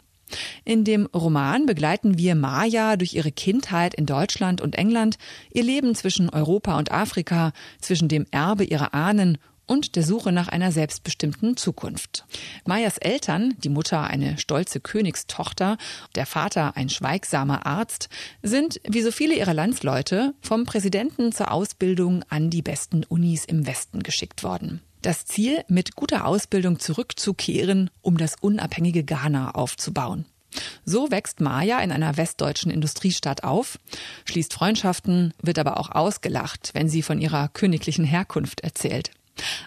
In 0.65 0.85
dem 0.85 1.07
Roman 1.07 1.67
begleiten 1.67 2.17
wir 2.17 2.37
Maya 2.37 2.97
durch 2.97 3.15
ihre 3.15 3.33
Kindheit 3.33 3.95
in 3.95 4.07
Deutschland 4.07 4.61
und 4.61 4.77
England, 4.77 5.19
ihr 5.53 5.65
Leben 5.65 5.97
zwischen 5.97 6.31
Europa 6.31 6.79
und 6.79 6.93
Afrika, 6.93 7.53
zwischen 7.81 8.07
dem 8.07 8.25
Erbe 8.31 8.63
ihrer 8.63 8.95
Ahnen 8.95 9.37
und 9.67 9.97
der 9.97 10.03
Suche 10.03 10.33
nach 10.33 10.49
einer 10.49 10.73
selbstbestimmten 10.73 11.57
Zukunft. 11.57 12.25
Mayas 12.67 12.99
Eltern, 12.99 13.55
die 13.59 13.69
Mutter 13.69 14.05
eine 14.05 14.39
stolze 14.39 14.81
Königstochter, 14.81 15.79
der 16.15 16.27
Vater 16.27 16.77
ein 16.77 16.89
schweigsamer 16.89 17.67
Arzt, 17.67 18.09
sind, 18.43 18.81
wie 18.89 19.03
so 19.03 19.11
viele 19.11 19.35
ihrer 19.35 19.55
Landsleute, 19.55 20.35
vom 20.41 20.65
Präsidenten 20.65 21.33
zur 21.33 21.51
Ausbildung 21.51 22.25
an 22.29 22.51
die 22.51 22.63
besten 22.63 23.05
Unis 23.05 23.45
im 23.45 23.67
Westen 23.67 24.03
geschickt 24.03 24.43
worden. 24.43 24.81
Das 25.03 25.27
Ziel, 25.27 25.65
mit 25.69 25.97
guter 25.97 26.27
Ausbildung 26.27 26.79
zurückzukehren, 26.79 27.91
um 28.01 28.17
das 28.17 28.37
unabhängige 28.41 29.05
Ghana 29.05 29.51
aufzubauen. 29.51 30.25
So 30.85 31.11
wächst 31.11 31.41
Maya 31.41 31.81
in 31.81 31.93
einer 31.93 32.17
westdeutschen 32.17 32.71
Industriestadt 32.71 33.45
auf, 33.45 33.79
schließt 34.25 34.55
Freundschaften, 34.55 35.35
wird 35.43 35.59
aber 35.59 35.79
auch 35.79 35.91
ausgelacht, 35.91 36.71
wenn 36.75 36.89
sie 36.89 37.03
von 37.03 37.21
ihrer 37.21 37.49
königlichen 37.49 38.05
Herkunft 38.05 38.61
erzählt. 38.61 39.11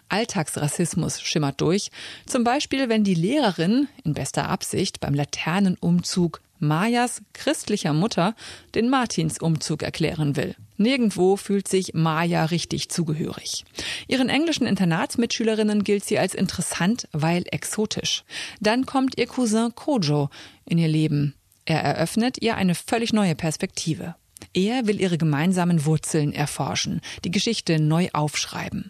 Alltagsrassismus 0.09 1.21
schimmert 1.21 1.61
durch, 1.61 1.91
zum 2.25 2.43
Beispiel 2.43 2.89
wenn 2.89 3.03
die 3.03 3.13
Lehrerin 3.13 3.87
in 4.03 4.13
bester 4.13 4.49
Absicht 4.49 4.99
beim 4.99 5.13
Laternenumzug 5.13 6.41
Mayas 6.59 7.21
christlicher 7.33 7.93
Mutter 7.93 8.35
den 8.73 8.89
Martinsumzug 8.89 9.83
erklären 9.83 10.35
will. 10.35 10.55
Nirgendwo 10.77 11.37
fühlt 11.37 11.67
sich 11.67 11.93
Maya 11.93 12.45
richtig 12.45 12.89
zugehörig. 12.89 13.65
Ihren 14.07 14.29
englischen 14.29 14.67
Internatsmitschülerinnen 14.67 15.83
gilt 15.83 16.05
sie 16.05 16.19
als 16.19 16.35
interessant, 16.35 17.07
weil 17.11 17.43
exotisch. 17.51 18.23
Dann 18.59 18.85
kommt 18.85 19.17
ihr 19.17 19.27
Cousin 19.27 19.73
Kojo 19.73 20.29
in 20.65 20.77
ihr 20.77 20.87
Leben. 20.87 21.33
Er 21.65 21.81
eröffnet 21.81 22.41
ihr 22.41 22.55
eine 22.55 22.75
völlig 22.75 23.11
neue 23.11 23.35
Perspektive. 23.35 24.15
Er 24.57 24.87
will 24.87 24.99
ihre 24.99 25.19
gemeinsamen 25.19 25.85
Wurzeln 25.85 26.33
erforschen, 26.33 27.01
die 27.23 27.29
Geschichte 27.29 27.79
neu 27.79 28.07
aufschreiben. 28.11 28.89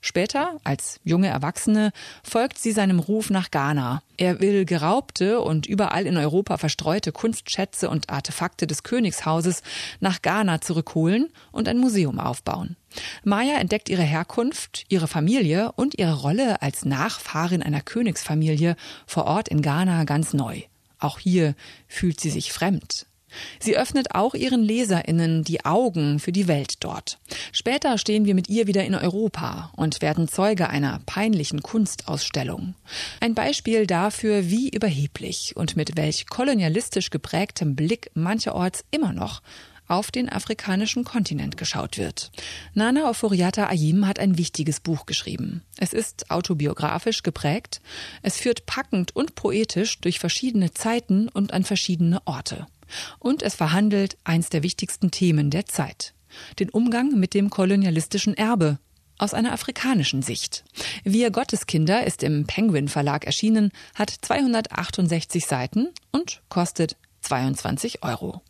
Später, 0.00 0.60
als 0.62 1.00
junge 1.02 1.26
Erwachsene, 1.26 1.90
folgt 2.22 2.56
sie 2.60 2.70
seinem 2.70 3.00
Ruf 3.00 3.28
nach 3.28 3.50
Ghana. 3.50 4.04
Er 4.16 4.38
will 4.38 4.64
geraubte 4.64 5.40
und 5.40 5.66
überall 5.66 6.06
in 6.06 6.16
Europa 6.16 6.56
verstreute 6.56 7.10
Kunstschätze 7.10 7.90
und 7.90 8.10
Artefakte 8.10 8.68
des 8.68 8.84
Königshauses 8.84 9.64
nach 9.98 10.22
Ghana 10.22 10.60
zurückholen 10.60 11.30
und 11.50 11.66
ein 11.66 11.78
Museum 11.78 12.20
aufbauen. 12.20 12.76
Maya 13.24 13.58
entdeckt 13.58 13.88
ihre 13.88 14.04
Herkunft, 14.04 14.84
ihre 14.88 15.08
Familie 15.08 15.72
und 15.72 15.98
ihre 15.98 16.14
Rolle 16.14 16.62
als 16.62 16.84
Nachfahrin 16.84 17.64
einer 17.64 17.80
Königsfamilie 17.80 18.76
vor 19.04 19.24
Ort 19.24 19.48
in 19.48 19.62
Ghana 19.62 20.04
ganz 20.04 20.32
neu. 20.32 20.62
Auch 21.00 21.18
hier 21.18 21.56
fühlt 21.88 22.20
sie 22.20 22.30
sich 22.30 22.52
fremd. 22.52 23.07
Sie 23.60 23.76
öffnet 23.76 24.14
auch 24.14 24.34
ihren 24.34 24.62
Leserinnen 24.62 25.44
die 25.44 25.64
Augen 25.64 26.18
für 26.18 26.32
die 26.32 26.48
Welt 26.48 26.84
dort. 26.84 27.18
Später 27.52 27.98
stehen 27.98 28.24
wir 28.24 28.34
mit 28.34 28.48
ihr 28.48 28.66
wieder 28.66 28.84
in 28.84 28.94
Europa 28.94 29.70
und 29.76 30.02
werden 30.02 30.28
Zeuge 30.28 30.68
einer 30.68 31.00
peinlichen 31.06 31.62
Kunstausstellung. 31.62 32.74
Ein 33.20 33.34
Beispiel 33.34 33.86
dafür, 33.86 34.50
wie 34.50 34.68
überheblich 34.68 35.54
und 35.56 35.76
mit 35.76 35.96
welch 35.96 36.26
kolonialistisch 36.26 37.10
geprägtem 37.10 37.76
Blick 37.76 38.10
mancherorts 38.14 38.84
immer 38.90 39.12
noch 39.12 39.42
auf 39.88 40.10
den 40.10 40.28
afrikanischen 40.28 41.04
Kontinent 41.04 41.56
geschaut 41.56 41.98
wird. 41.98 42.30
Nana 42.74 43.08
Oforiata 43.08 43.68
Ayim 43.68 44.06
hat 44.06 44.18
ein 44.18 44.38
wichtiges 44.38 44.80
Buch 44.80 45.06
geschrieben. 45.06 45.62
Es 45.78 45.92
ist 45.92 46.30
autobiografisch 46.30 47.22
geprägt. 47.22 47.80
Es 48.22 48.36
führt 48.36 48.66
packend 48.66 49.16
und 49.16 49.34
poetisch 49.34 49.98
durch 50.00 50.18
verschiedene 50.18 50.72
Zeiten 50.72 51.28
und 51.28 51.52
an 51.52 51.64
verschiedene 51.64 52.20
Orte. 52.26 52.66
Und 53.18 53.42
es 53.42 53.54
verhandelt 53.54 54.16
eins 54.24 54.48
der 54.48 54.62
wichtigsten 54.62 55.10
Themen 55.10 55.50
der 55.50 55.66
Zeit. 55.66 56.14
Den 56.58 56.70
Umgang 56.70 57.18
mit 57.18 57.34
dem 57.34 57.50
kolonialistischen 57.50 58.34
Erbe 58.34 58.78
aus 59.18 59.34
einer 59.34 59.52
afrikanischen 59.52 60.22
Sicht. 60.22 60.64
Wir 61.04 61.30
Gotteskinder 61.30 62.06
ist 62.06 62.22
im 62.22 62.46
Penguin 62.46 62.88
Verlag 62.88 63.24
erschienen, 63.24 63.72
hat 63.94 64.10
268 64.10 65.44
Seiten 65.44 65.88
und 66.12 66.40
kostet 66.48 66.96
22 67.28 68.02
Euro. 68.02 68.40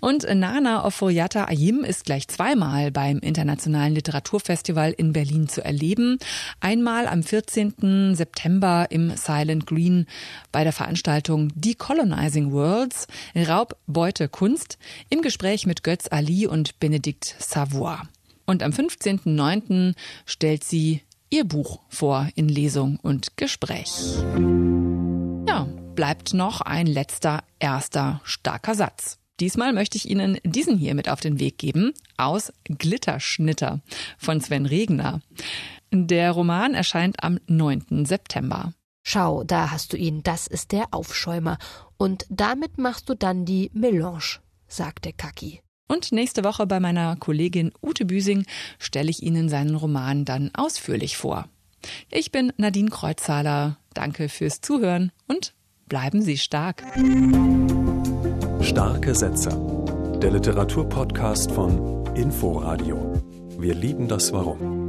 Und 0.00 0.24
Nana 0.24 0.84
Ofoyata 0.84 1.46
Ayim 1.46 1.84
ist 1.84 2.04
gleich 2.04 2.28
zweimal 2.28 2.90
beim 2.90 3.18
Internationalen 3.20 3.94
Literaturfestival 3.94 4.92
in 4.92 5.12
Berlin 5.12 5.48
zu 5.48 5.64
erleben. 5.64 6.18
Einmal 6.60 7.06
am 7.06 7.22
14. 7.22 8.14
September 8.14 8.88
im 8.90 9.16
Silent 9.16 9.66
Green 9.66 10.06
bei 10.52 10.64
der 10.64 10.72
Veranstaltung 10.72 11.50
Decolonizing 11.54 12.52
Worlds, 12.52 13.06
Raub, 13.34 13.76
Beute, 13.86 14.28
Kunst 14.28 14.78
im 15.08 15.22
Gespräch 15.22 15.66
mit 15.66 15.82
Götz 15.82 16.08
Ali 16.10 16.46
und 16.46 16.78
Benedikt 16.80 17.36
Savoy. 17.38 17.96
Und 18.46 18.62
am 18.62 18.72
15.09. 18.72 19.94
stellt 20.26 20.64
sie 20.64 21.02
ihr 21.30 21.44
Buch 21.44 21.80
vor 21.88 22.28
in 22.34 22.48
Lesung 22.48 22.98
und 23.00 23.36
Gespräch. 23.36 23.90
Bleibt 25.94 26.34
noch 26.34 26.60
ein 26.60 26.86
letzter, 26.86 27.44
erster, 27.60 28.20
starker 28.24 28.74
Satz. 28.74 29.18
Diesmal 29.38 29.72
möchte 29.72 29.96
ich 29.96 30.08
Ihnen 30.08 30.38
diesen 30.44 30.76
hier 30.76 30.94
mit 30.94 31.08
auf 31.08 31.20
den 31.20 31.38
Weg 31.38 31.58
geben, 31.58 31.92
aus 32.16 32.52
Glitterschnitter 32.64 33.80
von 34.18 34.40
Sven 34.40 34.66
Regner. 34.66 35.20
Der 35.92 36.32
Roman 36.32 36.74
erscheint 36.74 37.22
am 37.22 37.38
9. 37.46 38.04
September. 38.06 38.72
Schau, 39.04 39.44
da 39.44 39.70
hast 39.70 39.92
du 39.92 39.96
ihn, 39.96 40.22
das 40.24 40.46
ist 40.48 40.72
der 40.72 40.86
Aufschäumer. 40.90 41.58
Und 41.96 42.26
damit 42.28 42.78
machst 42.78 43.08
du 43.08 43.14
dann 43.14 43.44
die 43.44 43.70
Melange, 43.72 44.40
sagte 44.66 45.12
Kaki. 45.12 45.60
Und 45.86 46.10
nächste 46.10 46.42
Woche 46.42 46.66
bei 46.66 46.80
meiner 46.80 47.14
Kollegin 47.16 47.70
Ute 47.82 48.04
Büsing 48.04 48.46
stelle 48.78 49.10
ich 49.10 49.22
Ihnen 49.22 49.48
seinen 49.48 49.76
Roman 49.76 50.24
dann 50.24 50.50
ausführlich 50.54 51.16
vor. 51.16 51.48
Ich 52.10 52.32
bin 52.32 52.52
Nadine 52.56 52.90
Kreuzzahler. 52.90 53.78
Danke 53.92 54.28
fürs 54.28 54.60
Zuhören 54.60 55.12
und 55.28 55.54
Bleiben 55.88 56.22
Sie 56.22 56.38
stark. 56.38 56.82
Starke 58.60 59.14
Sätze. 59.14 59.50
Der 60.22 60.30
Literaturpodcast 60.30 61.52
von 61.52 62.06
Inforadio. 62.14 63.20
Wir 63.58 63.74
lieben 63.74 64.08
das 64.08 64.32
Warum. 64.32 64.83